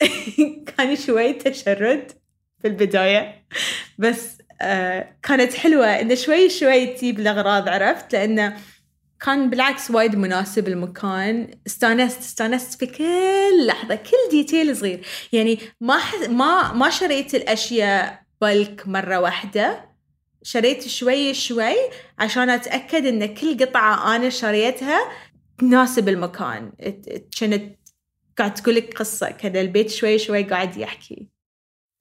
كان 0.76 0.96
شوي 0.96 1.32
تشرد 1.32 2.12
في 2.62 2.68
البداية. 2.68 3.46
بس 3.98 4.38
آه 4.62 5.16
كانت 5.22 5.54
حلوة 5.54 5.86
انه 5.86 6.14
شوي 6.14 6.50
شوي 6.50 6.86
تجيب 6.86 7.20
الأغراض 7.20 7.68
عرفت؟ 7.68 8.12
لأنه 8.12 8.56
كان 9.20 9.50
بالعكس 9.50 9.90
وايد 9.90 10.16
مناسب 10.16 10.68
المكان. 10.68 11.50
استانست 11.66 12.18
استانست 12.18 12.78
في 12.78 12.86
كل 12.86 13.66
لحظة 13.66 13.94
كل 13.94 14.30
detail 14.30 14.76
صغير. 14.76 15.06
يعني 15.32 15.58
ما 15.80 15.98
ما 16.28 16.72
ما 16.72 16.90
شريت 16.90 17.34
الأشياء 17.34 18.22
بلك 18.40 18.88
مرة 18.88 19.20
واحدة. 19.20 19.93
شريت 20.44 20.88
شوي 20.88 21.34
شوي 21.34 21.74
عشان 22.18 22.50
أتأكد 22.50 23.06
إن 23.06 23.34
كل 23.34 23.66
قطعة 23.66 24.16
أنا 24.16 24.28
شريتها 24.28 25.10
تناسب 25.58 26.08
المكان. 26.08 26.72
كانت 27.38 27.78
قاعد 28.38 28.54
تقول 28.54 28.74
لك 28.74 28.98
قصة 28.98 29.30
كذا 29.30 29.60
البيت 29.60 29.90
شوي 29.90 30.18
شوي 30.18 30.42
قاعد 30.42 30.76
يحكي. 30.76 31.28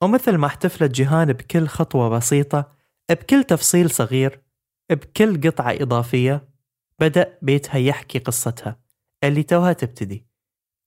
ومثل 0.02 0.36
ما 0.36 0.46
احتفلت 0.46 0.90
جيهان 0.90 1.32
بكل 1.32 1.66
خطوة 1.66 2.08
بسيطة 2.08 2.72
بكل 3.10 3.44
تفصيل 3.44 3.90
صغير 3.90 4.40
بكل 4.90 5.40
قطعة 5.40 5.72
إضافية 5.80 6.48
بدأ 6.98 7.38
بيتها 7.42 7.78
يحكي 7.78 8.18
قصتها 8.18 8.80
اللي 9.24 9.42
توها 9.42 9.72
تبتدي 9.72 10.26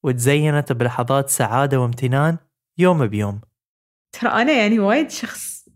وتزينت 0.04 0.72
بلحظات 0.72 1.30
سعادة 1.30 1.80
وامتنان 1.80 2.38
يوم 2.78 3.08
بيوم. 3.08 3.42
ترى 4.12 4.30
أنا 4.30 4.54
يعني 4.54 4.80
وايد 4.80 5.12
شخص 5.12 5.70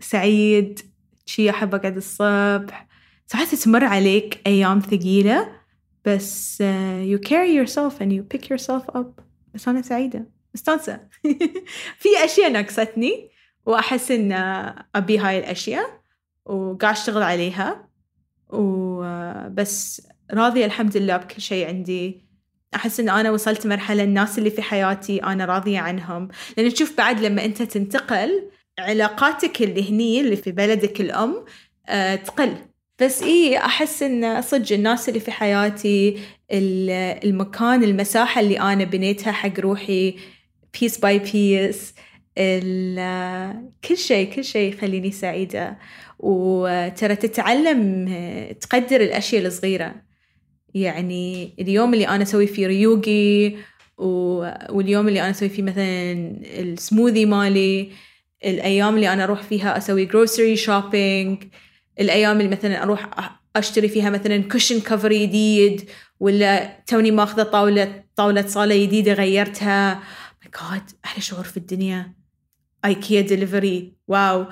سعيد 0.00 0.95
شي 1.26 1.50
أحب 1.50 1.74
أقعد 1.74 1.96
الصبح. 1.96 2.86
ساعات 3.26 3.54
تمر 3.54 3.84
عليك 3.84 4.40
أيام 4.46 4.80
ثقيلة 4.80 5.48
بس 6.04 6.62
uh, 6.62 6.66
you 7.04 7.18
carry 7.28 7.52
yourself 7.52 8.00
and 8.00 8.12
you 8.12 8.22
pick 8.22 8.48
yourself 8.48 8.96
up. 8.96 9.22
بس 9.54 9.68
أنا 9.68 9.82
سعيدة. 9.82 10.30
مستانسة. 10.54 11.00
في 12.00 12.08
أشياء 12.24 12.52
نقصتني 12.52 13.30
وأحس 13.66 14.10
إن 14.10 14.32
أبي 14.94 15.18
هاي 15.18 15.38
الأشياء 15.38 16.00
وقاعد 16.44 16.94
أشتغل 16.94 17.22
عليها. 17.22 17.88
وبس 18.48 20.02
راضية 20.32 20.64
الحمد 20.64 20.96
لله 20.96 21.16
بكل 21.16 21.40
شيء 21.42 21.68
عندي. 21.68 22.26
أحس 22.74 23.00
إن 23.00 23.08
أنا 23.08 23.30
وصلت 23.30 23.66
مرحلة 23.66 24.02
الناس 24.02 24.38
اللي 24.38 24.50
في 24.50 24.62
حياتي 24.62 25.22
أنا 25.22 25.44
راضية 25.44 25.78
عنهم. 25.78 26.28
لأن 26.56 26.72
تشوف 26.72 26.96
بعد 26.98 27.20
لما 27.20 27.44
أنت 27.44 27.62
تنتقل 27.62 28.50
علاقاتك 28.78 29.62
اللي 29.62 29.90
هني 29.90 30.20
اللي 30.20 30.36
في 30.36 30.52
بلدك 30.52 31.00
الأم 31.00 31.44
أه 31.88 32.14
تقل. 32.14 32.56
بس 33.00 33.22
إيه 33.22 33.58
أحس 33.58 34.02
إن 34.02 34.42
صدق 34.42 34.72
الناس 34.72 35.08
اللي 35.08 35.20
في 35.20 35.30
حياتي 35.30 36.18
المكان 37.24 37.84
المساحة 37.84 38.40
اللي 38.40 38.60
أنا 38.60 38.84
بنيتها 38.84 39.32
حق 39.32 39.60
روحي 39.60 40.14
piece 40.80 40.98
by 40.98 41.18
piece 41.18 41.94
كل 43.88 43.96
شيء 43.96 44.32
كل 44.32 44.44
شيء 44.44 44.74
يخليني 44.74 45.10
سعيدة. 45.10 45.78
وترى 46.18 47.16
تتعلم 47.16 48.08
تقدر 48.60 49.00
الأشياء 49.00 49.46
الصغيرة. 49.46 49.94
يعني 50.74 51.54
اليوم 51.60 51.94
اللي 51.94 52.08
أنا 52.08 52.22
أسوي 52.22 52.46
فيه 52.46 52.66
ريوغي 52.66 53.56
واليوم 53.98 55.08
اللي 55.08 55.20
أنا 55.20 55.30
أسوي 55.30 55.48
فيه 55.48 55.62
مثلا 55.62 56.12
السموذي 56.42 57.26
مالي 57.26 57.90
الأيام 58.46 58.94
اللي 58.94 59.12
أنا 59.12 59.24
أروح 59.24 59.42
فيها 59.42 59.78
أسوي 59.78 60.04
grocery 60.04 60.56
shopping 60.56 61.44
الأيام 62.00 62.40
اللي 62.40 62.50
مثلا 62.50 62.82
أروح 62.82 63.10
أشتري 63.56 63.88
فيها 63.88 64.10
مثلا 64.10 64.42
cushion 64.42 64.80
cover 64.80 65.12
جديد 65.12 65.90
ولا 66.20 66.80
توني 66.86 67.10
ماخذة 67.10 67.42
طاولة 67.42 68.04
طاولة 68.16 68.46
صالة 68.46 68.82
جديدة 68.82 69.12
غيرتها. 69.12 69.94
my 69.94 70.50
God 70.70 70.90
أحلى 71.04 71.22
شعور 71.22 71.44
في 71.44 71.56
الدنيا. 71.56 72.14
IKEA 72.84 73.20
delivery 73.20 73.92
wow. 74.08 74.46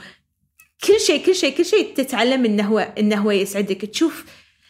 كل 0.85 1.01
شيء 1.07 1.27
كل 1.27 1.35
شيء 1.35 1.57
كل 1.57 1.65
شيء 1.65 1.95
تتعلم 1.95 2.45
انه 2.45 2.63
هو 2.63 2.79
انه 2.79 3.17
هو 3.17 3.31
يسعدك. 3.31 3.85
تشوف 3.85 4.25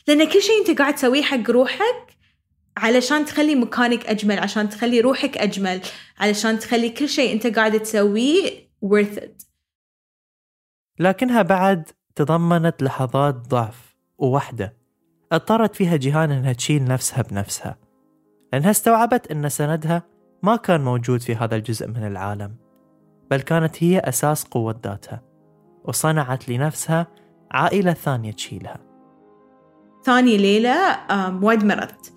لأن 0.08 0.24
كل 0.28 0.42
شيء 0.42 0.60
أنت 0.60 0.78
قاعد 0.78 0.94
تسويه 0.94 1.22
حق 1.22 1.50
روحك 1.50 2.14
علشان 2.76 3.24
تخلي 3.24 3.54
مكانك 3.54 4.06
أجمل 4.06 4.38
عشان 4.38 4.68
تخلي 4.68 5.00
روحك 5.00 5.38
أجمل 5.38 5.80
علشان 6.18 6.58
تخلي 6.58 6.88
كل 6.88 7.08
شيء 7.08 7.32
أنت 7.32 7.46
قاعد 7.46 7.80
تسويه 7.80 8.64
worth 8.84 9.18
it. 9.18 9.46
لكنها 10.98 11.42
بعد 11.42 11.90
تضمنت 12.14 12.82
لحظات 12.82 13.34
ضعف 13.34 13.96
ووحدة 14.18 14.76
اضطرت 15.32 15.76
فيها 15.76 15.96
جيهان 15.96 16.30
إنها 16.30 16.52
تشيل 16.52 16.84
نفسها 16.84 17.22
بنفسها 17.22 17.78
لأنها 18.52 18.70
استوعبت 18.70 19.30
إن 19.30 19.48
سندها 19.48 20.02
ما 20.42 20.56
كان 20.56 20.80
موجود 20.80 21.20
في 21.20 21.34
هذا 21.34 21.56
الجزء 21.56 21.88
من 21.88 22.06
العالم 22.06 22.56
بل 23.30 23.40
كانت 23.40 23.82
هي 23.82 23.98
أساس 23.98 24.44
قوة 24.44 24.80
ذاتها 24.84 25.22
وصنعت 25.84 26.48
لنفسها 26.48 27.06
عائلة 27.50 27.92
ثانية 27.92 28.32
تشيلها. 28.32 28.80
ثاني 30.04 30.36
ليلة 30.36 30.76
وايد 31.42 31.64
مرضت. 31.64 32.12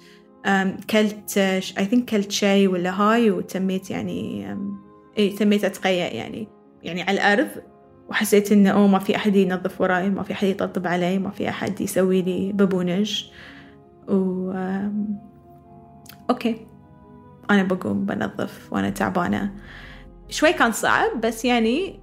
كلت 0.90 1.38
I 1.38 1.86
think 1.86 2.10
كلت 2.10 2.32
شاي 2.32 2.68
ولا 2.68 3.02
هاي 3.02 3.32
وتميت 3.32 3.92
يعني 3.92 4.48
اي 5.18 5.30
تميت 5.30 5.64
أتقيأ 5.64 6.14
يعني. 6.14 6.57
يعني 6.88 7.02
على 7.02 7.12
الأرض 7.12 7.48
وحسيت 8.10 8.52
إنه 8.52 8.70
أوه 8.70 8.88
ما 8.88 9.00
في 9.00 9.16
أحد 9.16 9.36
ينظف 9.36 9.82
وراي 9.82 10.10
ما 10.10 10.24
في 10.24 10.34
أحد 10.34 10.48
يطبطب 10.48 10.88
علي 10.88 11.20
ما 11.20 11.30
في 11.30 11.50
أحد 11.50 11.82
يسوي 11.82 12.22
لي 12.22 12.52
ببونج 12.54 13.26
و 14.08 14.52
okay. 16.30 16.56
أنا 17.50 17.64
بقوم 17.64 18.06
بنظف 18.06 18.74
وأنا 18.74 18.90
تعبانة. 18.90 19.52
شوي 20.30 20.54
كان 20.54 20.72
صعب 20.72 21.22
بس 21.22 21.46
يعني 21.46 22.00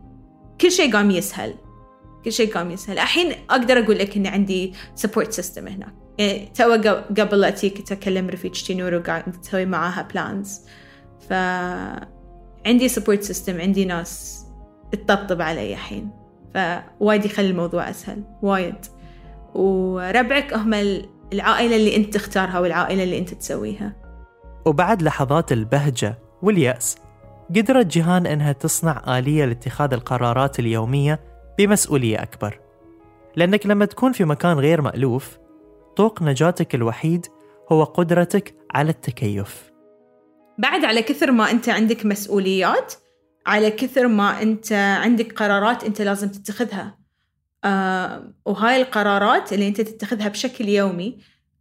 كل 0.60 0.70
شيء 0.70 0.92
قام 0.92 1.10
يسهل. 1.10 1.54
كل 2.24 2.32
شيء 2.32 2.54
قام 2.54 2.70
يسهل. 2.70 2.98
الحين 2.98 3.32
أقدر 3.50 3.78
أقول 3.78 3.98
لك 3.98 4.16
إني 4.16 4.28
عندي 4.28 4.72
support 4.94 5.32
system 5.32 5.68
هناك 5.68 5.94
يعني 6.18 6.48
تو 6.54 6.72
قبل 7.18 7.40
لا 7.40 7.48
اتيك 7.48 7.78
كنت 7.78 7.92
أكلم 7.92 8.28
رفيجتي 8.28 8.74
نور 8.74 8.94
وقاعد 8.94 9.38
نسوي 9.38 9.66
معاها 9.66 10.08
plans 10.12 10.60
ف 11.28 11.32
عندي 12.66 12.88
support 12.88 13.22
system 13.22 13.60
عندي 13.60 13.84
ناس 13.84 14.44
تطبطب 14.94 15.42
علي 15.42 15.72
الحين 15.72 16.10
فوايد 16.54 17.24
يخلي 17.24 17.50
الموضوع 17.50 17.90
أسهل 17.90 18.22
وايد. 18.42 18.74
وربعك 19.54 20.54
هم 20.54 20.74
العائلة 21.32 21.76
اللي 21.76 21.96
أنت 21.96 22.14
تختارها 22.14 22.58
والعائلة 22.60 23.02
اللي 23.02 23.18
أنت 23.18 23.34
تسويها. 23.34 23.96
وبعد 24.66 25.02
لحظات 25.02 25.52
البهجة 25.52 26.18
واليأس 26.42 26.96
قدرت 27.56 27.86
جيهان 27.86 28.26
إنها 28.26 28.52
تصنع 28.52 29.18
آلية 29.18 29.44
لاتخاذ 29.44 29.92
القرارات 29.92 30.58
اليومية 30.58 31.20
بمسؤولية 31.58 32.22
أكبر. 32.22 32.60
لأنك 33.36 33.66
لما 33.66 33.84
تكون 33.84 34.12
في 34.12 34.24
مكان 34.24 34.58
غير 34.58 34.80
مألوف 34.80 35.38
طوق 35.96 36.22
نجاتك 36.22 36.74
الوحيد 36.74 37.26
هو 37.72 37.84
قدرتك 37.84 38.54
على 38.74 38.90
التكيف. 38.90 39.72
بعد 40.58 40.84
على 40.84 41.02
كثر 41.02 41.30
ما 41.30 41.50
أنت 41.50 41.68
عندك 41.68 42.06
مسؤوليات 42.06 42.94
على 43.46 43.70
كثر 43.70 44.06
ما 44.06 44.42
أنت 44.42 44.72
عندك 44.72 45.32
قرارات 45.32 45.84
أنت 45.84 46.02
لازم 46.02 46.28
تتخذها. 46.28 46.98
آه 47.64 48.32
وهاي 48.44 48.82
القرارات 48.82 49.52
اللي 49.52 49.68
أنت 49.68 49.80
تتخذها 49.80 50.28
بشكل 50.28 50.68
يومي 50.68 51.18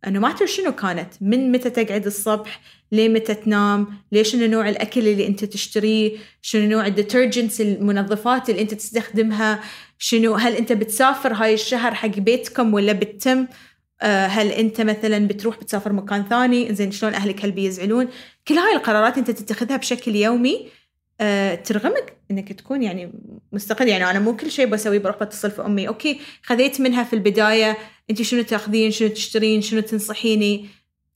انه 0.08 0.20
ما 0.20 0.46
شنو 0.46 0.72
كانت 0.72 1.14
من 1.22 1.52
متى 1.52 1.70
تقعد 1.70 2.06
الصبح 2.06 2.62
ليه 2.92 3.10
متى 3.10 3.34
تنام 3.34 3.88
ليش 4.12 4.32
شنو 4.32 4.48
نوع 4.48 4.70
الأكل 4.70 5.08
اللي 5.08 5.28
أنت 5.28 5.46
تشتريه 5.46 6.18
شنو 6.42 6.70
نوع 6.70 6.86
ال 6.86 6.93
detergents 6.93 7.62
المنظفات 7.62 8.50
اللي 8.50 8.62
أنت 8.62 8.74
تستخدمها 8.74 9.60
شنو 9.98 10.36
هل 10.36 10.56
أنت 10.56 10.72
بتسافر 10.72 11.34
هاي 11.34 11.54
الشهر 11.54 11.94
حق 11.94 12.08
بيتكم 12.08 12.74
ولا 12.74 12.94
بتتم؟ 12.94 13.48
آه، 14.02 14.26
هل 14.26 14.48
أنت 14.48 14.82
مثلا 14.82 15.28
بتروح 15.28 15.58
بتسافر 15.58 15.94
مكان 15.94 16.26
ثاني؟ 16.30 16.76
زين 16.76 16.92
شلون 16.92 17.14
أهلك 17.14 17.46
هل 17.46 17.52
بيزعلون؟ 17.52 18.08
كل 18.48 18.54
هاي 18.54 18.76
القرارات 18.76 19.18
أنت 19.18 19.32
تتخذها 19.32 19.78
بشكل 19.78 20.16
يومي 20.16 20.68
ترغمك 21.56 22.18
إنك 22.32 22.54
تكون 22.54 22.84
يعني 22.84 23.12
مستقل 23.52 23.88
يعني 23.88 24.10
أنا 24.10 24.20
مو 24.20 24.36
كل 24.36 24.52
شيء 24.52 24.66
بسويه 24.66 25.00
بروح 25.00 25.24
بتصل 25.24 25.52
في 25.52 25.66
أمي. 25.66 25.88
أوكي 25.88 26.20
خذيت 26.44 26.82
منها 26.82 27.04
في 27.04 27.14
البداية. 27.14 27.78
انت 28.10 28.22
شنو 28.22 28.42
تأخذين؟ 28.42 28.92
شنو 28.92 29.10
تشترين؟ 29.10 29.62
شنو 29.62 29.82
تنصحيني؟ 29.82 30.68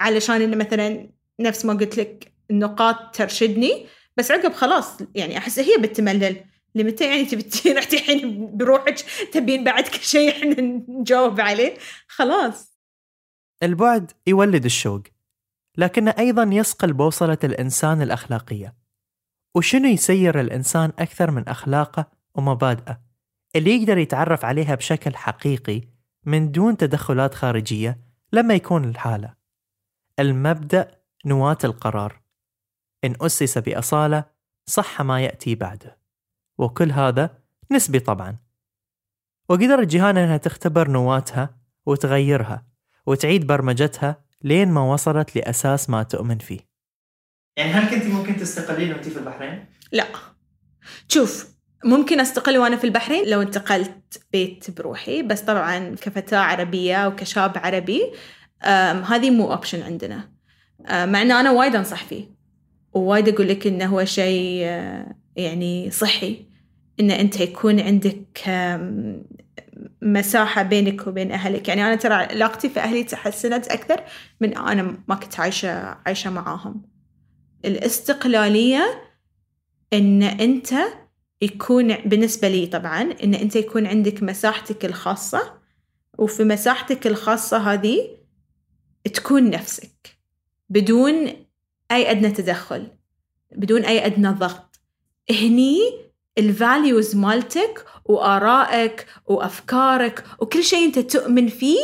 علشان 0.02 0.42
انه 0.42 0.58
مثلا 0.58 1.10
نفس 1.40 1.66
ما 1.66 1.74
قلت 1.74 1.98
لك 1.98 2.32
النقاط 2.52 3.16
ترشدني. 3.16 3.86
بس 4.18 4.32
عقب 4.32 4.54
خلاص 4.54 4.98
يعني 5.16 5.38
أحس 5.38 5.60
هي 5.60 5.78
بتملل. 5.78 6.36
لمتى 6.76 7.06
يعني 7.06 7.26
تبي 7.26 7.74
رحتي 7.74 7.98
الحين 7.98 8.50
بروحك 8.58 8.96
تبين 9.32 9.64
بعد 9.64 9.88
كل 9.88 10.00
شيء 10.00 10.30
إحنا 10.30 10.62
نجاوب 10.90 11.42
عليه. 11.42 11.74
خلاص. 12.08 12.78
البعد 13.64 14.12
يولد 14.28 14.66
الشوق 14.66 15.02
لكنه 15.78 16.16
أيضا 16.20 16.44
يصقل 16.44 16.94
بوصلة 16.94 17.38
الإنسان 17.44 18.02
الأخلاقية. 18.02 18.87
وشنو 19.58 19.88
يسير 19.88 20.40
الإنسان 20.40 20.92
أكثر 21.00 21.32
من 21.32 21.48
أخلاقه 21.48 22.06
ومبادئه؟ 22.36 23.02
اللي 23.56 23.82
يقدر 23.82 23.98
يتعرف 23.98 24.46
عليها 24.46 24.76
بشكل 24.76 25.16
حقيقي 25.16 25.82
من 26.26 26.52
دون 26.52 26.78
تدخلات 26.78 27.34
خارجية 27.34 28.00
لما 28.34 28.54
يكون 28.54 28.86
الحالة. 28.86 29.34
المبدأ 30.20 30.92
نواة 31.26 31.58
القرار. 31.64 32.22
إن 33.04 33.16
أسس 33.22 33.58
بأصالة 33.58 34.26
صح 34.66 35.02
ما 35.02 35.22
يأتي 35.22 35.56
بعده. 35.56 35.98
وكل 36.58 36.92
هذا 36.92 37.38
نسبي 37.72 38.00
طبعا. 38.00 38.38
وقدرت 39.50 39.88
جيهان 39.88 40.18
أنها 40.18 40.38
تختبر 40.38 40.90
نواتها 40.90 41.58
وتغيرها 41.86 42.66
وتعيد 43.06 43.48
برمجتها 43.48 44.24
لين 44.42 44.72
ما 44.72 44.82
وصلت 44.82 45.36
لأساس 45.36 45.90
ما 45.90 46.04
تؤمن 46.04 46.38
فيه. 46.38 46.67
يعني 47.58 47.72
هل 47.72 47.90
كنت 47.90 48.06
ممكن 48.06 48.38
تستقلين 48.38 48.94
وانت 48.94 49.08
في 49.08 49.20
البحرين؟ 49.20 49.66
لا. 49.92 50.06
شوف 51.08 51.48
ممكن 51.86 52.20
أستقل 52.20 52.58
وأنا 52.58 52.76
في 52.76 52.84
البحرين 52.84 53.30
لو 53.30 53.42
انتقلت 53.42 54.24
بيت 54.32 54.72
بروحي 54.72 55.24
بس 55.24 55.42
طبعا 55.42 55.96
كفتاة 55.96 56.38
عربية 56.38 57.08
وكشاب 57.08 57.58
عربي 57.58 58.02
هذه 59.08 59.32
مو 59.32 59.52
option 59.52 59.82
عندنا. 59.82 60.30
مع 60.90 61.22
ان 61.22 61.32
أنا 61.32 61.52
وايد 61.52 61.76
أنصح 61.76 62.04
فيه. 62.04 62.38
ووايد 62.94 63.30
أقول 63.30 63.48
لك 63.48 63.68
إنه 63.68 63.86
هو 63.86 64.06
شيء 64.06 64.62
آه، 64.66 65.16
يعني 65.36 65.92
صحي. 65.92 66.46
ان 67.00 67.12
أنت 67.12 67.40
يكون 67.40 67.80
عندك 67.80 68.50
مساحة 70.02 70.64
بينك 70.64 71.08
وبين 71.08 71.32
أهلك. 71.32 71.68
يعني 71.68 71.84
أنا 71.84 71.96
ترى 71.96 72.14
علاقتي 72.14 72.70
في 72.70 72.80
أهلي 72.80 73.04
تحسنت 73.04 73.68
أكثر 73.68 74.04
من 74.42 74.58
أنا 74.58 74.98
ما 75.08 75.16
كنت 75.16 75.40
عايشة 75.40 75.98
عايشة 76.06 76.30
معاهم. 76.30 76.97
الاستقلالية 77.66 79.04
إن 79.94 80.24
أنت 80.24 80.74
يكون 81.42 81.96
بالنسبة 81.96 82.48
لي 82.48 82.66
طبعا 82.66 83.02
إن 83.24 83.34
أنت 83.34 83.56
يكون 83.56 83.88
عندك 83.88 84.24
مساحتك 84.24 84.86
الخاصة 84.86 85.58
وفي 86.18 86.44
مساحتك 86.44 87.08
الخاصة 87.08 87.58
هذه 87.58 88.18
تكون 89.14 89.50
نفسك 89.50 90.18
بدون 90.70 91.28
أي 91.92 92.12
أدنى 92.12 92.32
تدخل 92.32 92.88
بدون 93.52 93.86
أي 93.86 94.06
أدنى 94.06 94.30
ضغط. 94.30 94.80
هني 95.32 95.80
الفاليوز 96.38 97.16
مالتك 97.16 97.86
وآرائك 98.06 99.08
وأفكارك 99.26 100.24
وكل 100.40 100.64
شيء 100.64 100.86
أنت 100.86 101.00
تؤمن 101.00 101.48
فيه 101.48 101.80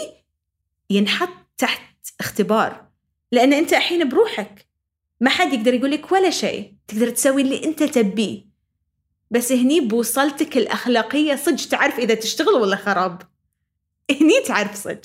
ينحط 0.89 1.29
تحت 1.57 2.07
اختبار 2.19 2.87
لأن 3.31 3.53
أنت 3.53 3.73
الحين 3.73 4.09
بروحك. 4.09 4.67
ما 5.23 5.29
حد 5.29 5.53
يقدر 5.53 5.73
يقول 5.73 5.91
لك 5.91 6.11
ولا 6.11 6.29
شيء. 6.29 6.73
تقدر 6.87 7.09
تسوي 7.09 7.41
اللي 7.41 7.65
أنت 7.65 7.83
تبيه. 7.83 8.45
بس 9.31 9.51
هني 9.51 9.79
بوصلتك 9.79 10.57
الأخلاقية 10.57 11.35
صدق 11.35 11.69
تعرف 11.69 11.99
إذا 11.99 12.13
تشتغل 12.13 12.53
ولا 12.53 12.75
خراب. 12.75 13.21
هني 14.11 14.33
تعرف 14.47 14.75
صدق. 14.75 15.01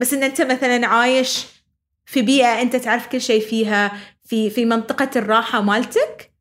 بس 0.00 0.12
إن 0.12 0.22
أنت 0.22 0.40
مثلا 0.40 0.86
عايش 0.86 1.46
في 2.06 2.22
بيئة 2.22 2.62
أنت 2.62 2.76
تعرف 2.76 3.06
كل 3.06 3.20
شيء 3.20 3.46
فيها 3.46 3.92
في 4.24 4.50
في 4.50 4.64
منطقة 4.64 5.10
الراحة 5.16 5.60
مالتك 5.60 6.32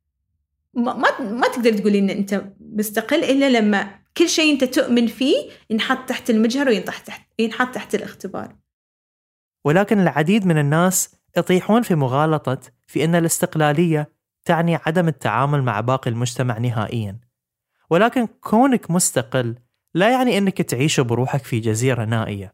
ما 0.73 1.19
ما 1.19 1.47
تقدر 1.47 1.73
تقولي 1.73 1.99
إن 1.99 2.09
أنت 2.09 2.45
مستقل 2.59 3.23
إلا 3.23 3.49
لما 3.49 3.99
كل 4.17 4.29
شيء 4.29 4.53
أنت 4.53 4.63
تؤمن 4.63 5.07
فيه 5.07 5.49
ينحط 5.69 6.09
تحت 6.09 6.29
المجهر 6.29 6.67
وينحط 6.67 7.05
تحت 7.05 7.27
ينحط 7.39 7.73
تحت 7.73 7.95
الاختبار. 7.95 8.55
ولكن 9.65 9.99
العديد 9.99 10.45
من 10.45 10.57
الناس 10.57 11.09
يطيحون 11.37 11.81
في 11.81 11.95
مغالطة 11.95 12.59
في 12.91 13.05
أن 13.05 13.15
الاستقلالية 13.15 14.11
تعني 14.45 14.75
عدم 14.75 15.07
التعامل 15.07 15.63
مع 15.63 15.81
باقي 15.81 16.11
المجتمع 16.11 16.57
نهائيا. 16.57 17.19
ولكن 17.89 18.27
كونك 18.27 18.91
مستقل 18.91 19.55
لا 19.93 20.11
يعني 20.11 20.37
أنك 20.37 20.61
تعيش 20.61 20.99
بروحك 20.99 21.43
في 21.43 21.59
جزيرة 21.59 22.05
نائية 22.05 22.53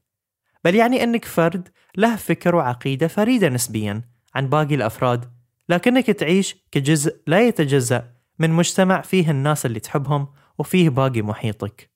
بل 0.64 0.76
يعني 0.76 1.04
أنك 1.04 1.26
فرد 1.26 1.70
له 1.98 2.16
فكر 2.16 2.56
وعقيدة 2.56 3.08
فريدة 3.08 3.50
نسبيا 3.50 4.02
عن 4.36 4.50
باقي 4.50 4.76
الأفراد 4.76 5.26
لكنك 5.70 6.06
تعيش 6.06 6.56
كجزء 6.72 7.22
لا 7.28 7.48
يتجزأ 7.48 8.14
من 8.40 8.50
مجتمع 8.50 9.02
فيه 9.02 9.32
الناس 9.32 9.66
اللي 9.66 9.80
تحبهم 9.80 10.28
وفيه 10.58 10.90
باقي 10.90 11.22
محيطك. 11.22 11.92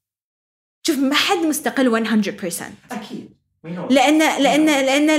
شوف 0.88 0.98
ما 0.98 1.16
حد 1.16 1.38
مستقل 1.38 2.06
100% 2.06 2.64
أكيد. 2.92 3.42
لأن 3.64 4.44
لأن 4.44 4.66
لأن 4.66 5.10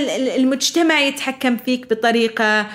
المجتمع 0.40 1.00
يتحكم 1.00 1.56
فيك 1.56 1.90
بطريقة 1.90 2.68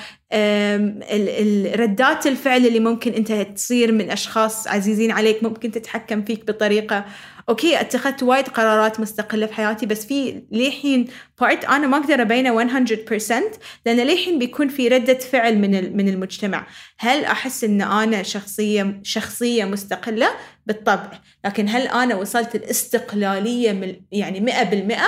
ردات 1.75 2.27
الفعل 2.27 2.65
اللي 2.65 2.79
ممكن 2.79 3.13
انت 3.13 3.31
تصير 3.31 3.91
من 3.91 4.11
أشخاص 4.11 4.67
عزيزين 4.67 5.11
عليك 5.11 5.43
ممكن 5.43 5.71
تتحكم 5.71 6.23
فيك 6.23 6.47
بطريقة. 6.47 7.05
okay 7.49 7.81
اتخذت 7.81 8.23
وايد 8.23 8.47
قرارات 8.47 8.99
مستقلة 8.99 9.45
في 9.45 9.53
حياتي 9.53 9.85
بس 9.85 10.05
في 10.05 10.43
للحين 10.51 11.07
part 11.41 11.65
أنا 11.65 11.87
ما 11.87 11.97
أقدر 11.97 12.21
أبينه 12.21 12.51
100% 12.51 13.59
لأن 13.85 13.97
للحين 13.97 14.39
بيكون 14.39 14.67
في 14.67 14.87
ردة 14.87 15.19
فعل 15.19 15.57
من 15.57 15.97
من 15.97 16.09
المجتمع. 16.09 16.67
هل 16.99 17.25
أحس 17.25 17.63
إن 17.63 17.81
أنا 17.81 18.23
شخصية 18.23 18.99
شخصية 19.03 19.65
مستقلة؟ 19.65 20.29
بالطبع. 20.65 21.11
لكن 21.45 21.69
هل 21.69 21.87
أنا 21.87 22.15
وصلت 22.15 22.55
الإستقلالية 22.55 24.01
يعني 24.11 24.39
100% 24.39 25.01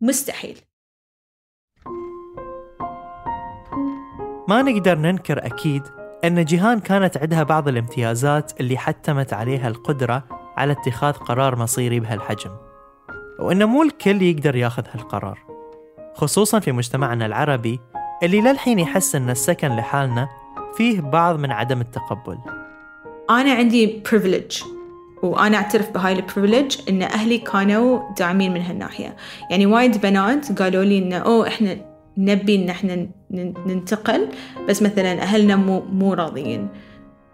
مستحيل. 0.00 0.56
ما 4.48 4.62
نقدر 4.62 4.98
ننكر 4.98 5.46
أكيد 5.46 5.82
أن 6.24 6.44
جيهان 6.44 6.80
كانت 6.80 7.16
عندها 7.16 7.42
بعض 7.42 7.68
الامتيازات 7.68 8.60
اللي 8.60 8.78
حتمت 8.78 9.32
عليها 9.32 9.68
القدرة 9.68 10.24
على 10.56 10.72
اتخاذ 10.72 11.12
قرار 11.12 11.56
مصيري 11.56 12.00
بهالحجم 12.00 12.50
وأن 13.38 13.64
مو 13.64 13.82
الكل 13.82 14.22
يقدر 14.22 14.56
ياخذ 14.56 14.82
هالقرار 14.90 15.38
خصوصا 16.14 16.58
في 16.60 16.72
مجتمعنا 16.72 17.26
العربي 17.26 17.80
اللي 18.22 18.40
للحين 18.40 18.78
يحس 18.78 19.14
أن 19.14 19.30
السكن 19.30 19.76
لحالنا 19.76 20.28
فيه 20.76 21.00
بعض 21.00 21.38
من 21.38 21.52
عدم 21.52 21.80
التقبل. 21.80 22.38
أنا 23.30 23.52
عندي 23.52 24.02
privilege 24.10 24.64
وأنا 25.22 25.56
أعترف 25.56 25.90
بهاي 25.90 26.12
البريفليج 26.12 26.76
إن 26.88 27.02
أهلي 27.02 27.38
كانوا 27.38 28.14
داعمين 28.18 28.54
من 28.54 28.60
هالناحية. 28.62 29.16
يعني 29.50 29.66
وايد 29.66 30.00
بنات 30.00 30.62
قالوا 30.62 30.84
لي 30.84 30.98
إنه 30.98 31.16
أوه 31.16 31.48
إحنا 31.48 31.76
نبي 32.16 32.54
إن 32.54 32.68
إحنا 32.68 33.17
ننتقل. 33.30 34.28
بس 34.68 34.82
مثلا 34.82 35.22
أهلنا 35.22 35.56
مو 35.56 35.80
مو 35.80 36.14
راضيين. 36.14 36.68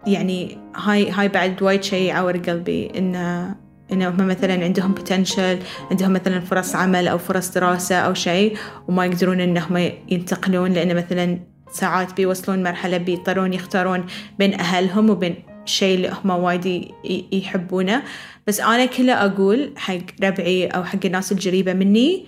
يعني 0.07 0.57
هاي 0.75 1.11
هاي 1.11 1.27
بعد 1.27 1.63
وايد 1.63 1.83
شيء 1.83 2.07
يعور 2.07 2.37
قلبي. 2.37 2.91
إنه 2.97 3.55
إنهم 3.91 4.27
مثلا 4.27 4.63
عندهم 4.63 4.93
بوتنشل 4.93 5.59
عندهم 5.91 6.13
مثلا 6.13 6.39
فرص 6.39 6.75
عمل 6.75 7.07
أو 7.07 7.17
فرص 7.17 7.51
دراسة 7.51 7.95
أو 7.95 8.13
شيء 8.13 8.57
وما 8.87 9.05
يقدرون 9.05 9.41
إنهم 9.41 9.91
ينتقلون 10.09 10.73
لأن 10.73 10.95
مثلا 10.95 11.39
ساعات 11.71 12.13
بيوصلون 12.13 12.63
مرحلة 12.63 12.97
بيضطرون 12.97 13.53
يختارون 13.53 14.05
بين 14.39 14.53
أهلهم 14.53 15.09
وبين 15.09 15.35
الشيء 15.63 15.95
اللي 15.95 16.11
هم 16.23 16.29
وايد 16.29 16.91
يحبونه. 17.31 18.03
بس 18.47 18.59
أنا 18.59 18.85
كله 18.85 19.13
أقول 19.13 19.73
حق 19.77 19.97
ربعي 20.23 20.67
أو 20.67 20.83
حق 20.83 21.05
الناس 21.05 21.31
القريبة 21.31 21.73
مني 21.73 22.25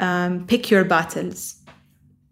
um, 0.00 0.46
pick 0.46 0.70
your 0.70 0.84
battles. 0.84 1.59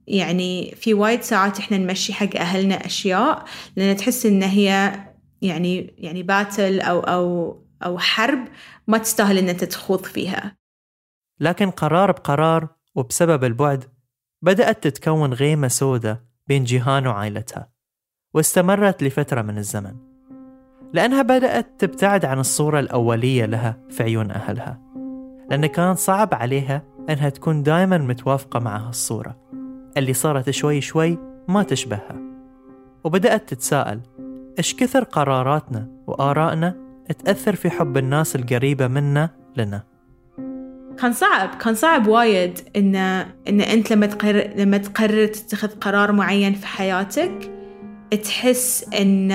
يعني 0.09 0.75
في 0.77 0.95
وايد 0.95 1.23
ساعات 1.23 1.59
إحنا 1.59 1.79
نمشي 1.79 2.13
حق 2.13 2.37
أهلنا 2.37 2.87
أشياء 2.87 3.45
لأن 3.77 3.97
تحس 3.97 4.27
إن 4.27 4.43
هي 4.43 4.93
يعني 5.43 5.95
يعني 5.99 6.23
باتل 6.23 6.81
أو 6.81 7.01
أو 7.01 7.57
أو 7.85 7.99
حرب 7.99 8.49
ما 8.87 8.99
تستاهل 8.99 9.39
إن 9.39 9.49
أنت 9.49 9.65
تخوض 9.65 10.05
فيها. 10.05 10.57
لكن 11.41 11.71
قرار 11.71 12.13
بقرار 12.13 12.69
وبسبب 12.95 13.45
البعد 13.45 13.85
بدأت 14.43 14.85
تتكون 14.85 15.33
غيمة 15.33 15.69
سودة 15.69 16.25
بين 16.47 16.65
جيهان 16.65 17.07
وعائلتها 17.07 17.71
واستمرت 18.35 19.03
لفترة 19.03 19.43
من 19.43 19.59
الزمن 19.59 19.95
لأنها 20.93 21.23
بدأت 21.23 21.67
تبتعد 21.79 22.25
عن 22.25 22.39
الصورة 22.39 22.81
الأولية 22.81 23.45
لها 23.45 23.81
في 23.91 24.03
عيون 24.03 24.31
أهلها 24.31 24.81
لأن 25.51 25.67
كان 25.67 25.95
صعب 25.95 26.35
عليها 26.35 26.83
أنها 27.11 27.29
تكون 27.29 27.63
دائما 27.63 27.99
متوافقة 27.99 28.61
مع 28.61 28.89
هالصورة. 28.89 29.49
اللي 29.99 30.13
صارت 30.13 30.51
شوي 30.51 30.81
شوي 30.81 31.19
ما 31.49 31.63
تشبهها. 31.63 32.17
وبدأت 33.05 33.49
تتساءل 33.49 34.01
إيش 34.59 34.75
كثر 34.75 35.05
قراراتنا 35.05 35.89
وآرائنا 36.07 36.75
تأثر 37.25 37.57
في 37.57 37.71
حب 37.71 37.97
الناس 37.97 38.37
القريبة 38.37 38.89
منا 38.89 39.31
لنا؟ 39.57 39.83
كان 40.99 41.13
صعب 41.13 41.55
كان 41.55 41.75
صعب 41.75 42.07
وايد 42.07 42.59
إن 42.77 42.97
إن 43.49 43.61
أنت 43.61 43.93
لما 43.93 44.07
تقرر 44.07 44.51
لما 44.57 44.79
تقرر 44.79 45.27
تتخذ 45.27 45.69
قرار 45.69 46.13
معين 46.13 46.55
في 46.55 46.67
حياتك 46.67 47.51
تحس 48.25 48.85
إن 49.01 49.33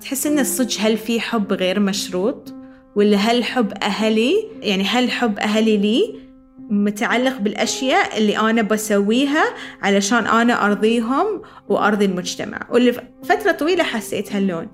تحس 0.00 0.26
إن 0.26 0.38
الصدق 0.38 0.80
هل 0.80 0.96
في 0.96 1.20
حب 1.20 1.52
غير 1.52 1.80
مشروط؟ 1.80 2.54
ولا 2.96 3.16
هل 3.16 3.44
حب 3.44 3.72
أهلي؟ 3.82 4.48
يعني 4.60 4.84
هل 4.84 5.10
حب 5.10 5.38
أهلي 5.38 5.76
لي؟ 5.76 6.21
متعلق 6.70 7.38
بالأشياء 7.38 8.18
اللي 8.18 8.38
أنا 8.38 8.62
بسويها 8.62 9.44
علشان 9.82 10.26
أنا 10.26 10.66
أرضيهم 10.66 11.42
وأرضي 11.68 12.04
المجتمع. 12.04 12.60
واللي 12.70 12.92
فترة 13.22 13.52
طويلة 13.52 13.84
حسيت 13.84 14.32
هاللون 14.32 14.68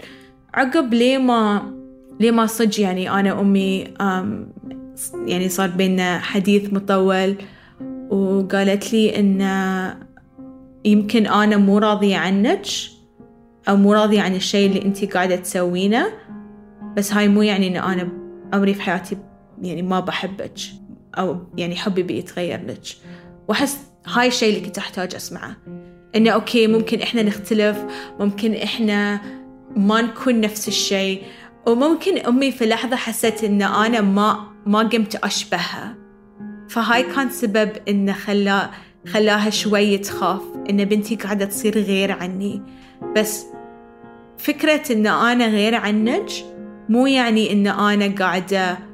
عقب 0.55 0.95
ليه 0.95 1.19
ما 1.19 1.73
ليه 2.21 2.31
ما 2.31 2.47
صدق 2.47 2.81
يعني 2.81 3.11
أنا 3.11 3.35
وأمي 3.35 3.95
أم 4.01 4.53
يعني 5.27 5.49
صار 5.49 5.69
بيننا 5.69 6.19
حديث 6.19 6.73
مطول 6.73 7.37
وقالت 8.11 8.93
لي 8.93 9.19
إن 9.19 9.41
يمكن 10.85 11.27
أنا 11.27 11.57
مو 11.57 11.79
راضية 11.79 12.17
عنك 12.17 12.67
أو 13.69 13.77
مو 13.77 13.93
راضية 13.93 14.21
عن 14.21 14.35
الشيء 14.35 14.69
اللي 14.69 14.83
أنتي 14.83 15.07
قاعدة 15.07 15.37
تسوينه 15.37 16.07
بس 16.97 17.13
هاي 17.13 17.29
مو 17.29 17.43
يعني 17.43 17.69
إن 17.69 17.77
أنا 17.77 18.09
عمري 18.53 18.75
في 18.75 18.83
حياتي 18.83 19.17
يعني 19.63 19.83
ما 19.83 20.01
بحبك. 20.01 20.59
أو 21.19 21.41
يعني 21.57 21.77
حبي 21.77 22.03
بيتغير 22.03 22.67
لك. 22.67 22.83
وأحس 23.49 23.79
هاي 24.07 24.29
الشيء 24.29 24.49
اللي 24.49 24.67
كنت 24.67 24.79
أحتاج 24.79 25.15
أسمعه. 25.15 25.57
إنه 26.17 26.31
أوكي 26.31 26.67
ممكن 26.67 27.03
إحنا 27.03 27.23
نختلف 27.23 27.85
ممكن 28.21 28.55
إحنا 28.55 29.21
ما 29.77 30.03
نكون 30.03 30.41
نفس 30.41 30.69
الشيء 30.69 31.23
وممكن 31.67 32.19
أمي 32.19 32.53
في 32.53 32.67
لحظة 32.67 32.97
حست 32.97 33.45
إن 33.45 33.63
أنا 33.63 34.01
ما 34.01 34.53
ما 34.67 34.79
قمت 34.79 35.15
أشبهها. 35.15 35.95
فهاي 36.69 37.03
كان 37.03 37.31
سبب 37.31 37.71
إنه 37.89 38.13
خلا 38.13 38.71
خلاها 39.07 39.51
شوي 39.51 39.99
تخاف 39.99 40.43
إن 40.71 40.85
بنتي 40.85 41.17
قاعدة 41.17 41.45
تصير 41.45 41.79
غير 41.79 42.13
عني. 42.13 42.63
بس 43.17 43.47
فكرة 44.39 44.93
إن 44.93 45.07
أنا 45.07 45.47
غير 45.47 45.75
عنك 45.75 46.31
مو 46.89 47.07
يعني 47.07 47.53
إن 47.53 47.67
أنا 47.67 48.15
قاعدة 48.19 48.88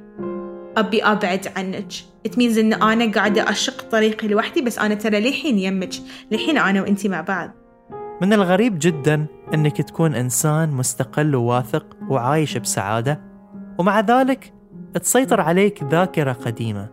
أبي 0.76 1.02
أبعد 1.04 1.52
عنك. 1.56 1.92
It 2.28 2.32
means 2.32 2.58
إن 2.58 2.72
أنا 2.72 3.12
قاعدة 3.12 3.50
أشق 3.50 3.90
طريقي 3.90 4.28
لوحدي 4.28 4.62
بس 4.62 4.78
أنا 4.78 4.94
ترى 4.94 5.20
للحين 5.20 5.58
يمك. 5.58 5.92
للحين 6.30 6.58
أنا 6.58 6.82
وإنتي 6.82 7.08
مع 7.08 7.20
بعض. 7.20 7.50
من 8.22 8.32
الغريب 8.32 8.78
جدا 8.78 9.26
إنك 9.54 9.82
تكون 9.82 10.14
إنسان 10.14 10.70
مستقل 10.70 11.34
وواثق 11.34 11.96
وعايش 12.08 12.58
بسعادة 12.58 13.20
ومع 13.78 14.00
ذلك 14.00 14.52
تسيطر 15.02 15.40
عليك 15.40 15.82
ذاكرة 15.82 16.32
قديمة 16.32 16.88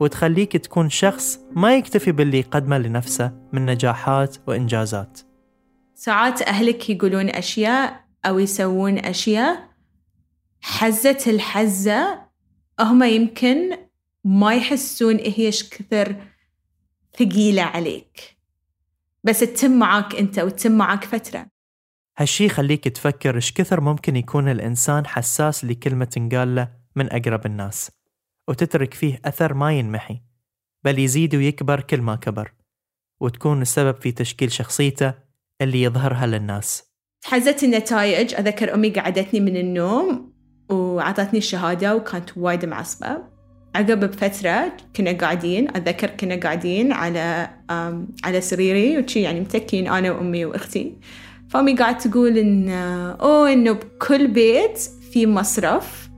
وتخليك 0.00 0.56
تكون 0.56 0.90
شخص 0.90 1.40
ما 1.52 1.74
يكتفي 1.74 2.12
باللي 2.12 2.38
يقدمه 2.38 2.78
لنفسه 2.78 3.32
من 3.52 3.66
نجاحات 3.66 4.36
وإنجازات. 4.46 5.20
ساعات 5.94 6.42
أهلك 6.42 6.90
يقولون 6.90 7.28
أشياء 7.28 8.00
أو 8.26 8.38
يسوون 8.38 8.98
أشياء 8.98 9.68
حزة 10.60 11.18
الحزة 11.26 12.25
هم 12.80 13.02
يمكن 13.02 13.76
ما 14.24 14.54
يحسون 14.54 15.16
هي 15.16 15.46
إيش 15.46 15.68
كثر 15.68 16.16
ثقيلة 17.18 17.62
عليك. 17.62 18.36
بس 19.24 19.40
تتم 19.40 19.78
معاك 19.78 20.14
أنت 20.14 20.38
وتتم 20.38 20.72
معاك 20.72 21.04
فترة. 21.04 21.46
هالشي 22.18 22.44
يخليك 22.44 22.88
تفكر 22.88 23.34
إيش 23.34 23.52
كثر 23.52 23.80
ممكن 23.80 24.16
يكون 24.16 24.48
الإنسان 24.48 25.06
حساس 25.06 25.64
لكلمة 25.64 26.04
تنقال 26.04 26.54
له 26.54 26.68
من 26.96 27.12
أقرب 27.12 27.46
الناس 27.46 27.90
وتترك 28.48 28.94
فيه 28.94 29.20
أثر 29.24 29.54
ما 29.54 29.72
ينمحي 29.72 30.20
بل 30.84 30.98
يزيد 30.98 31.34
ويكبر 31.34 31.80
كل 31.80 32.00
ما 32.00 32.16
كبر 32.16 32.52
وتكون 33.20 33.62
السبب 33.62 33.96
في 34.00 34.12
تشكيل 34.12 34.52
شخصيته 34.52 35.14
اللي 35.60 35.82
يظهرها 35.82 36.26
للناس. 36.26 36.84
حزت 37.24 37.64
النتائج 37.64 38.34
أذكر 38.34 38.74
أمي 38.74 38.90
قعدتني 38.90 39.40
من 39.40 39.56
النوم 39.56 40.35
وعطتني 40.68 41.38
الشهادة 41.38 41.96
وكانت 41.96 42.30
وايد 42.36 42.64
معصبة. 42.64 43.18
عقب 43.74 44.00
بفترة 44.00 44.72
كنا 44.96 45.12
قاعدين 45.12 45.68
أتذكر 45.68 46.10
كنا 46.10 46.36
قاعدين 46.36 46.92
على 46.92 47.50
على 48.24 48.40
سريري 48.40 48.98
وشي 48.98 49.20
يعني 49.20 49.40
متكين 49.40 49.88
أنا 49.88 50.12
وأمي 50.12 50.44
وأختي. 50.44 50.96
فأمي 51.48 51.74
قاعد 51.74 51.98
تقول 51.98 52.38
إن 52.38 52.68
أوه 53.20 53.52
إنه 53.52 53.72
بكل 53.72 54.28
بيت 54.28 54.78
في 55.12 55.26
مصرف. 55.26 56.08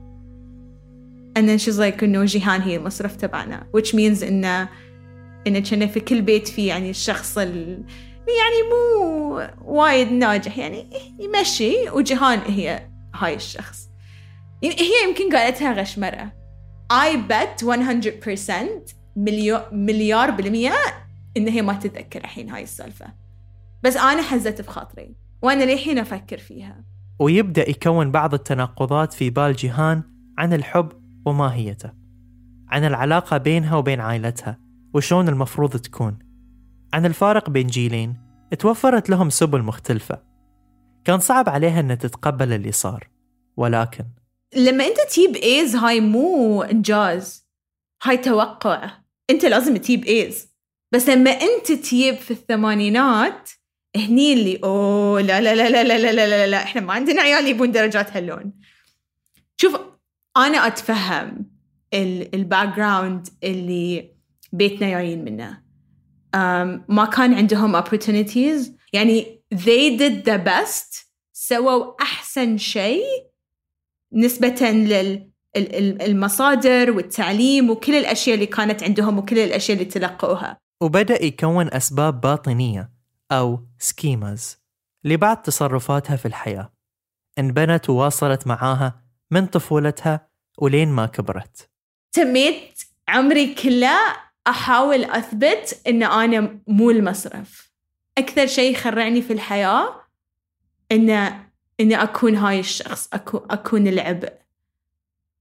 And 1.39 1.41
then 1.41 1.57
she's 1.57 1.77
like 1.77 2.03
إنه 2.03 2.25
جيهان 2.25 2.61
هي 2.61 2.75
المصرف 2.75 3.15
تبعنا 3.15 3.67
which 3.77 3.89
means 3.91 4.23
إنه 4.23 4.69
إنه 5.47 5.59
كنا 5.59 5.87
في 5.87 5.99
كل 5.99 6.21
بيت 6.21 6.47
في 6.47 6.65
يعني 6.65 6.89
الشخص 6.89 7.37
ال... 7.37 7.83
يعني 8.27 8.69
مو 8.71 9.41
وايد 9.65 10.11
ناجح 10.11 10.57
يعني 10.57 10.89
يمشي. 11.19 11.89
وجيهان 11.89 12.39
هي 12.39 12.89
هاي 13.15 13.35
الشخص. 13.35 13.88
هي 14.63 15.09
يمكن 15.09 15.35
قالتها 15.35 15.73
غشمرة. 15.73 16.31
I 16.93 17.17
bet 17.29 17.63
100% 17.63 18.93
مليو 19.15 19.59
مليار 19.71 20.31
بالمية 20.31 20.73
إن 21.37 21.47
هي 21.47 21.61
ما 21.61 21.73
تتذكر 21.73 22.19
الحين 22.19 22.49
هاي 22.49 22.63
السالفة. 22.63 23.05
بس 23.83 23.97
أنا 23.97 24.21
حزت 24.21 24.61
بخاطري 24.61 25.15
وأنا 25.41 25.63
للحين 25.63 25.97
أفكر 25.97 26.37
فيها. 26.37 26.83
ويبدأ 27.19 27.69
يكون 27.69 28.11
بعض 28.11 28.33
التناقضات 28.33 29.13
في 29.13 29.29
بال 29.29 29.53
جيهان 29.53 30.03
عن 30.37 30.53
الحب 30.53 30.91
وماهيته 31.25 31.91
عن 32.67 32.83
العلاقة 32.83 33.37
بينها 33.37 33.75
وبين 33.75 33.99
عائلتها 33.99 34.59
وشون 34.93 35.29
المفروض 35.29 35.77
تكون. 35.77 36.19
عن 36.93 37.05
الفارق 37.05 37.49
بين 37.49 37.67
جيلين 37.67 38.17
توفرت 38.59 39.09
لهم 39.09 39.29
سبل 39.29 39.61
مختلفة. 39.61 40.21
كان 41.03 41.19
صعب 41.19 41.49
عليها 41.49 41.79
أن 41.79 41.97
تتقبل 41.97 42.53
اللي 42.53 42.71
صار 42.71 43.09
ولكن 43.57 44.05
لما 44.55 44.87
انت 44.87 44.97
تجيب 45.09 45.35
A's 45.35 45.75
هاي 45.75 45.99
مو 45.99 46.63
انجاز 46.63 47.47
هاي 48.03 48.17
توقع. 48.17 48.91
انت 49.29 49.45
لازم 49.45 49.77
تجيب 49.77 50.05
A's. 50.05 50.49
بس 50.91 51.09
لما 51.09 51.31
انت 51.31 51.71
تجيب 51.71 52.15
في 52.15 52.31
الثمانينات 52.31 53.49
هني 53.95 54.33
اللي 54.33 54.59
أوه 54.63 55.21
لا 55.21 55.41
لا 55.41 55.55
لا 55.55 55.69
لا 55.69 55.83
لا 55.83 55.97
لا 55.97 56.13
لا, 56.13 56.47
لا, 56.47 56.63
إحنا 56.63 56.81
ما 56.81 56.93
عندنا 56.93 57.21
عيال 57.21 57.47
يبون 57.47 57.71
درجات 57.71 58.17
هاللون. 58.17 58.53
شوف 59.57 59.79
أنا 60.37 60.67
أتفهم 60.67 61.51
ال 61.93 62.75
background 62.75 63.27
اللي 63.43 64.15
بيتنا 64.53 64.89
جايين 64.89 65.25
منه. 65.25 65.61
um, 66.35 66.81
ما 66.89 67.05
كان 67.05 67.33
عندهم 67.33 67.81
opportunities. 67.81 68.69
يعني 68.93 69.41
they 69.55 69.99
did 69.99 70.29
the 70.29 70.37
best 70.47 71.05
سووا 71.33 72.01
أحسن 72.01 72.57
شيء 72.57 73.28
نسبة 74.13 74.69
للمصادر 75.55 76.91
والتعليم 76.91 77.69
وكل 77.69 77.95
الأشياء 77.95 78.35
اللي 78.35 78.45
كانت 78.45 78.83
عندهم 78.83 79.17
وكل 79.17 79.39
الأشياء 79.39 79.77
اللي 79.77 79.89
تلقوها. 79.89 80.57
وبدأ 80.81 81.23
يكون 81.23 81.73
أسباب 81.73 82.21
باطنية 82.21 82.91
أو 83.31 83.67
سكيماز 83.79 84.59
لبعض 85.03 85.37
تصرفاتها 85.37 86.15
في 86.15 86.25
الحياة. 86.25 86.73
انبنت 87.39 87.89
وواصلت 87.89 88.47
معاها 88.47 89.01
من 89.31 89.45
طفولتها 89.45 90.29
ولين 90.57 90.89
ما 90.89 91.05
كبرت. 91.05 91.69
تميت 92.11 92.79
عمري 93.07 93.53
كله 93.53 93.97
أحاول 94.47 95.03
أثبت 95.03 95.81
إن 95.87 96.03
أنا 96.03 96.59
مو 96.67 96.91
المصرف. 96.91 97.71
أكثر 98.17 98.47
شيء 98.47 98.71
يخرعني 98.71 99.21
في 99.21 99.33
الحياة 99.33 100.01
إن 100.91 101.39
إني 101.79 102.03
أكون 102.03 102.35
هاي 102.35 102.59
الشخص 102.59 103.09
أكون, 103.13 103.41
أكون 103.49 103.87
العبء. 103.87 104.33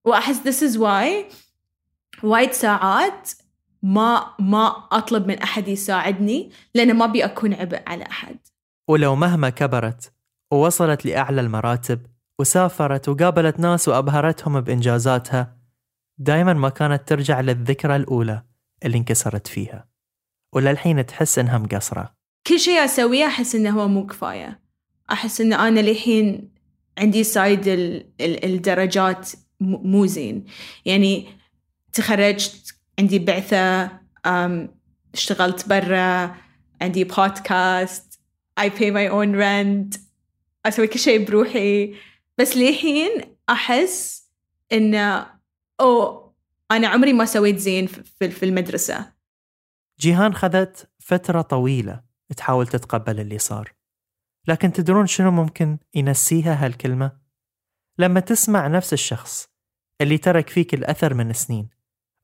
وأحس 0.05 0.37
this 0.39 0.71
is 0.71 0.79
why 0.79 1.35
وايد 2.23 2.53
ساعات 2.53 3.31
ما 3.83 4.35
ما 4.39 4.89
أطلب 4.93 5.27
من 5.27 5.39
أحد 5.39 5.69
يساعدني 5.69 6.51
لأن 6.75 6.97
ما 6.97 7.05
أبي 7.05 7.25
أكون 7.25 7.55
عبء 7.55 7.83
على 7.87 8.05
أحد. 8.05 8.37
ولو 8.89 9.15
مهما 9.17 9.51
كبرت 9.51 10.13
ووصلت 10.51 11.07
لأعلى 11.07 11.41
المراتب 11.41 12.07
وسافرت 12.39 13.09
وقابلت 13.09 13.61
ناس 13.61 13.89
وأبهرتهم 13.89 14.61
بإنجازاتها 14.61 15.57
دايما 16.19 16.53
ما 16.53 16.69
كانت 16.69 17.09
ترجع 17.09 17.41
للذكرى 17.41 17.97
الأولى 17.97 18.43
اللي 18.85 18.99
انكسرت 18.99 19.47
فيها. 19.47 19.89
وللحين 20.53 21.07
تحس 21.07 21.39
إنها 21.39 21.59
مقصرة. 21.59 22.15
كل 22.47 22.61
شيء 22.61 22.85
أسويه 22.85 23.27
أحس 23.27 23.55
إنه 23.55 23.71
هو 23.71 23.89
مو 23.89 24.07
كفاية. 24.07 24.68
أحس 25.13 25.41
إن 25.41 25.53
أنا 25.53 25.81
للحين 25.81 26.51
عندي 26.99 27.25
سايد 27.25 27.69
ال 27.69 28.07
ال 28.21 28.45
الدرجات 28.45 29.31
مو 29.61 30.07
زين. 30.07 30.45
يعني 30.85 31.29
تخرجت 31.93 32.75
عندي 32.99 33.19
بعثة 33.19 33.91
اشتغلت 35.15 35.69
برا 35.69 36.37
عندي 36.83 37.05
بودكاست 37.05 38.21
I 38.61 38.65
pay 38.65 38.91
my 38.93 39.11
own 39.13 39.35
rent 39.35 40.01
أسوي 40.67 40.87
كل 40.87 40.99
شيء 40.99 41.25
بروحي. 41.25 41.95
بس 42.39 42.57
للحين 42.57 43.11
أحس 43.51 44.29
إنه 44.73 45.27
أو 45.81 46.25
أنا 46.71 46.89
عمري 46.89 47.13
ما 47.13 47.25
سويت 47.25 47.59
زين 47.59 47.87
في 48.21 48.43
المدرسة. 48.43 49.13
جيهان 50.01 50.35
خذت 50.35 50.91
فترة 50.99 51.43
طويلة 51.43 52.01
تحاول 52.37 52.67
تتقبل 52.67 53.21
اللي 53.21 53.39
صار. 53.39 53.78
لكن 54.49 54.73
تدرون 54.73 55.07
شنو 55.07 55.31
ممكن 55.31 55.79
ينسيها 55.95 56.65
هالكلمة؟ 56.67 57.19
لما 57.99 58.21
تسمع 58.21 58.67
نفس 58.67 58.93
الشخص 58.93 59.49
اللي 60.01 60.19
ترك 60.19 60.51
فيك 60.51 60.75
الأثر 60.75 61.15
من 61.15 61.33
سنين 61.33 61.69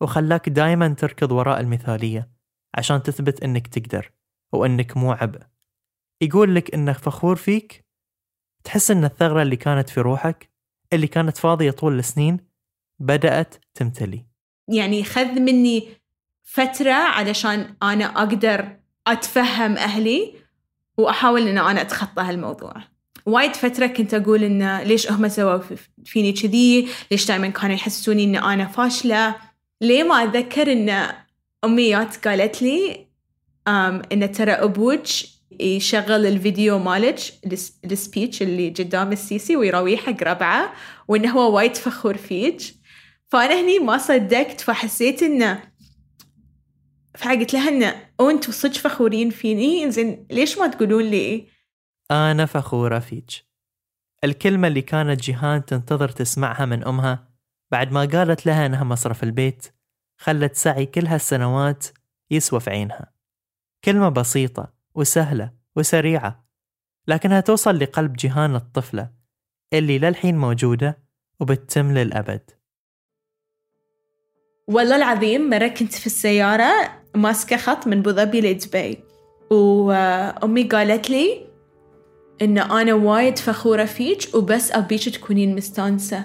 وخلاك 0.00 0.48
دايما 0.48 0.88
تركض 0.88 1.32
وراء 1.32 1.60
المثالية 1.60 2.30
عشان 2.74 3.02
تثبت 3.02 3.42
إنك 3.42 3.66
تقدر 3.66 4.12
وإنك 4.52 4.96
مو 4.96 5.12
عبء 5.12 5.42
يقول 6.20 6.54
لك 6.54 6.74
إنه 6.74 6.92
فخور 6.92 7.37
فيك 7.37 7.84
تحس 8.64 8.90
إن 8.90 9.04
الثغرة 9.04 9.42
اللي 9.42 9.56
كانت 9.56 9.88
في 9.88 10.00
روحك 10.00 10.50
اللي 10.92 11.06
كانت 11.06 11.37
فاضية 11.37 11.70
طول 11.70 11.98
السنين 11.98 12.38
بدأت 12.98 13.54
تمتلي 13.74 14.26
يعني 14.68 15.04
خذ 15.04 15.40
مني 15.40 15.88
فترة 16.42 16.92
علشان 16.92 17.76
أنا 17.82 18.04
أقدر 18.04 18.76
أتفهم 19.06 19.76
أهلي 19.76 20.43
وأحاول 20.98 21.48
إن 21.48 21.59
أنا 21.59 21.80
أتخطى 21.80 22.22
هالموضوع. 22.22 22.74
وايد 23.26 23.57
فترة 23.57 23.87
كنت 23.87 24.14
أقول 24.14 24.44
إن 24.44 24.78
ليش 24.78 25.12
هم 25.12 25.28
سووا 25.28 25.59
فيني 26.04 26.33
كذي؟ 26.33 26.88
ليش 27.11 27.26
دائما 27.26 27.48
كانوا 27.48 27.74
يحسسوني 27.74 28.24
إن 28.24 28.37
أنا 28.37 28.66
فاشلة؟ 28.66 29.35
ليه 29.80 30.02
ما 30.02 30.24
أتذكر 30.24 30.72
إن 30.72 31.09
أمي 31.64 31.90
جات 31.90 32.28
قالت 32.28 32.62
لي 32.62 33.07
إن 34.12 34.33
ترى 34.33 34.52
أبوك 34.52 35.02
يشغل 35.61 36.26
الفيديو 36.26 36.78
مالك 36.78 37.18
السبيتش 37.85 38.42
اللي 38.42 38.68
قدام 38.68 39.12
السيسي 39.12 39.57
ويراويه 39.57 39.96
حق 39.96 40.22
ربعه 40.22 40.72
وإنه 41.09 41.33
هو 41.33 41.57
وايد 41.57 41.76
فخور 41.76 42.16
فيك. 42.16 42.62
فأنا 43.28 43.61
هني 43.61 43.78
ما 43.78 43.98
صدقت 43.98 44.61
فحسيت 44.61 45.22
إنه 45.22 45.62
فقلت 47.16 47.55
لها 47.55 47.68
إنه 47.68 48.09
أو 48.20 48.31
أنتوا 48.31 48.53
صدق 48.53 48.72
فخورين 48.72 49.31
فيني؟ 49.31 49.90
زين 49.90 50.27
ليش 50.31 50.59
ما 50.59 50.66
تقولون 50.66 51.05
لي؟ 51.05 51.48
أنا 52.11 52.46
فخورة 52.46 52.98
فيك. 52.98 53.31
الكلمة 54.24 54.68
اللي 54.68 54.83
كانت 54.83 55.20
جيهان 55.20 55.64
تنتظر 55.64 56.09
تسمعها 56.09 56.66
من 56.66 56.85
أمها 56.85 57.29
بعد 57.70 57.92
ما 57.92 58.05
قالت 58.05 58.46
لها 58.46 58.66
إنها 58.66 58.85
مصرف 58.85 59.22
البيت 59.22 59.66
خلت 60.20 60.55
سعي 60.55 60.87
كل 60.87 61.07
هالسنوات 61.07 61.87
يسوى 62.31 62.61
في 62.61 62.70
عينها. 62.70 63.12
كلمة 63.85 64.09
بسيطة 64.09 64.72
وسهلة 64.94 65.53
وسريعة 65.77 66.48
لكنها 67.09 67.40
توصل 67.40 67.79
لقلب 67.79 68.12
جيهان 68.12 68.55
الطفلة 68.55 69.11
اللي 69.72 69.98
للحين 69.98 70.38
موجودة 70.38 70.98
وبتتم 71.40 71.94
للأبد. 71.94 72.50
والله 74.68 74.96
العظيم 74.96 75.50
مرة 75.50 75.68
كنت 75.68 75.92
في 75.94 76.07
السيارة 76.07 76.72
ماسكة 77.14 77.57
خط 77.57 77.87
من 77.87 78.03
بوظبي 78.03 78.40
لدبي 78.40 78.98
وأمي 79.50 80.62
قالت 80.62 81.11
لي 81.11 81.46
إن 82.42 82.59
أنا 82.59 82.94
وايد 82.94 83.38
فخورة 83.38 83.85
فيك 83.85 84.35
وبس 84.35 84.72
أبيك 84.72 85.09
تكونين 85.09 85.57
مستانسة. 85.57 86.24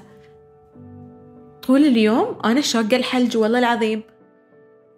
طول 1.67 1.85
اليوم 1.85 2.37
أنا 2.45 2.61
شاقة 2.61 2.95
الحلج 2.95 3.37
والله 3.37 3.59
العظيم. 3.59 4.03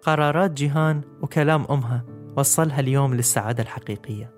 قرارات 0.02 0.50
جيهان 0.50 1.00
وكلام 1.22 1.66
أمها 1.70 2.04
وصلها 2.36 2.80
اليوم 2.80 3.14
للسعادة 3.14 3.62
الحقيقية. 3.62 4.34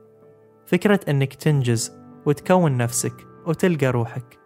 فكرة 0.66 1.00
أنك 1.08 1.34
تنجز 1.34 1.92
وتكون 2.26 2.76
نفسك 2.76 3.14
وتلقى 3.46 3.86
روحك 3.86 4.38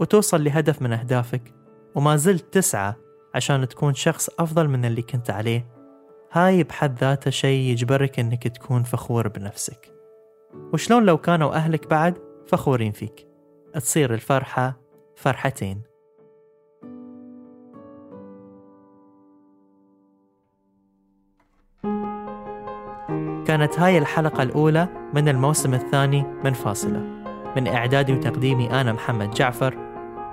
وتوصل 0.00 0.44
لهدف 0.44 0.82
من 0.82 0.92
أهدافك 0.92 1.54
وما 1.94 2.16
زلت 2.16 2.54
تسعى 2.54 2.94
عشان 3.36 3.68
تكون 3.68 3.94
شخص 3.94 4.30
أفضل 4.38 4.68
من 4.68 4.84
اللي 4.84 5.02
كنت 5.02 5.30
عليه. 5.30 5.66
هاي 6.32 6.62
بحد 6.62 6.98
ذاتها 6.98 7.30
شيء 7.30 7.60
يجبرك 7.60 8.18
أنك 8.18 8.48
تكون 8.48 8.82
فخور 8.82 9.28
بنفسك. 9.28 9.94
وشلون 10.72 11.04
لو 11.04 11.18
كانوا 11.18 11.54
أهلك 11.54 11.90
بعد 11.90 12.18
فخورين 12.46 12.92
فيك. 12.92 13.28
تصير 13.74 14.14
الفرحة 14.14 14.80
فرحتين. 15.16 15.82
كانت 23.46 23.78
هاي 23.78 23.98
الحلقة 23.98 24.42
الأولى 24.42 24.88
من 25.14 25.28
الموسم 25.28 25.74
الثاني 25.74 26.22
من 26.22 26.52
فاصلة. 26.52 27.00
من 27.56 27.66
إعدادي 27.68 28.12
وتقديمي 28.12 28.80
أنا 28.80 28.92
محمد 28.92 29.30
جعفر. 29.30 29.78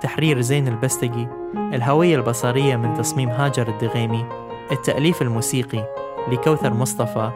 تحرير 0.00 0.40
زين 0.40 0.68
البستقي. 0.68 1.43
الهوية 1.56 2.16
البصرية 2.16 2.76
من 2.76 2.94
تصميم 2.94 3.28
هاجر 3.28 3.68
الدغيمي 3.68 4.24
التأليف 4.72 5.22
الموسيقي 5.22 5.84
لكوثر 6.28 6.74
مصطفى 6.74 7.30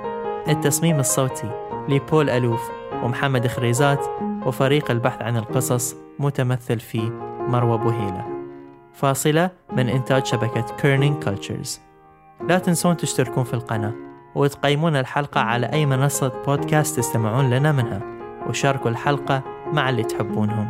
التصميم 0.48 1.00
الصوتي 1.00 1.50
لبول 1.88 2.30
علوف 2.30 2.70
ومحمد 3.02 3.46
خريزات 3.46 4.06
وفريق 4.46 4.90
البحث 4.90 5.22
عن 5.22 5.36
القصص 5.36 5.96
متمثل 6.18 6.80
في 6.80 7.10
مروى 7.48 7.78
بوهيلة. 7.78 8.24
فاصلة 8.94 9.50
من 9.72 9.88
إنتاج 9.88 10.26
شبكة 10.26 10.76
كيرنينج 10.76 11.24
كولتشرز 11.24 11.80
لا 12.48 12.58
تنسون 12.58 12.96
تشتركون 12.96 13.44
في 13.44 13.54
القناة 13.54 13.94
وتقيمون 14.34 14.96
الحلقة 14.96 15.40
على 15.40 15.66
أي 15.66 15.86
منصة 15.86 16.32
بودكاست 16.46 16.96
تستمعون 16.96 17.50
لنا 17.50 17.72
منها 17.72 18.00
وشاركوا 18.48 18.90
الحلقة 18.90 19.42
مع 19.72 19.88
اللي 19.88 20.02
تحبونهم. 20.02 20.68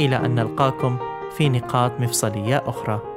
إلى 0.00 0.16
أن 0.16 0.34
نلقاكم 0.34 0.98
في 1.36 1.48
نقاط 1.48 2.00
مفصلية 2.00 2.62
أخرى. 2.66 3.13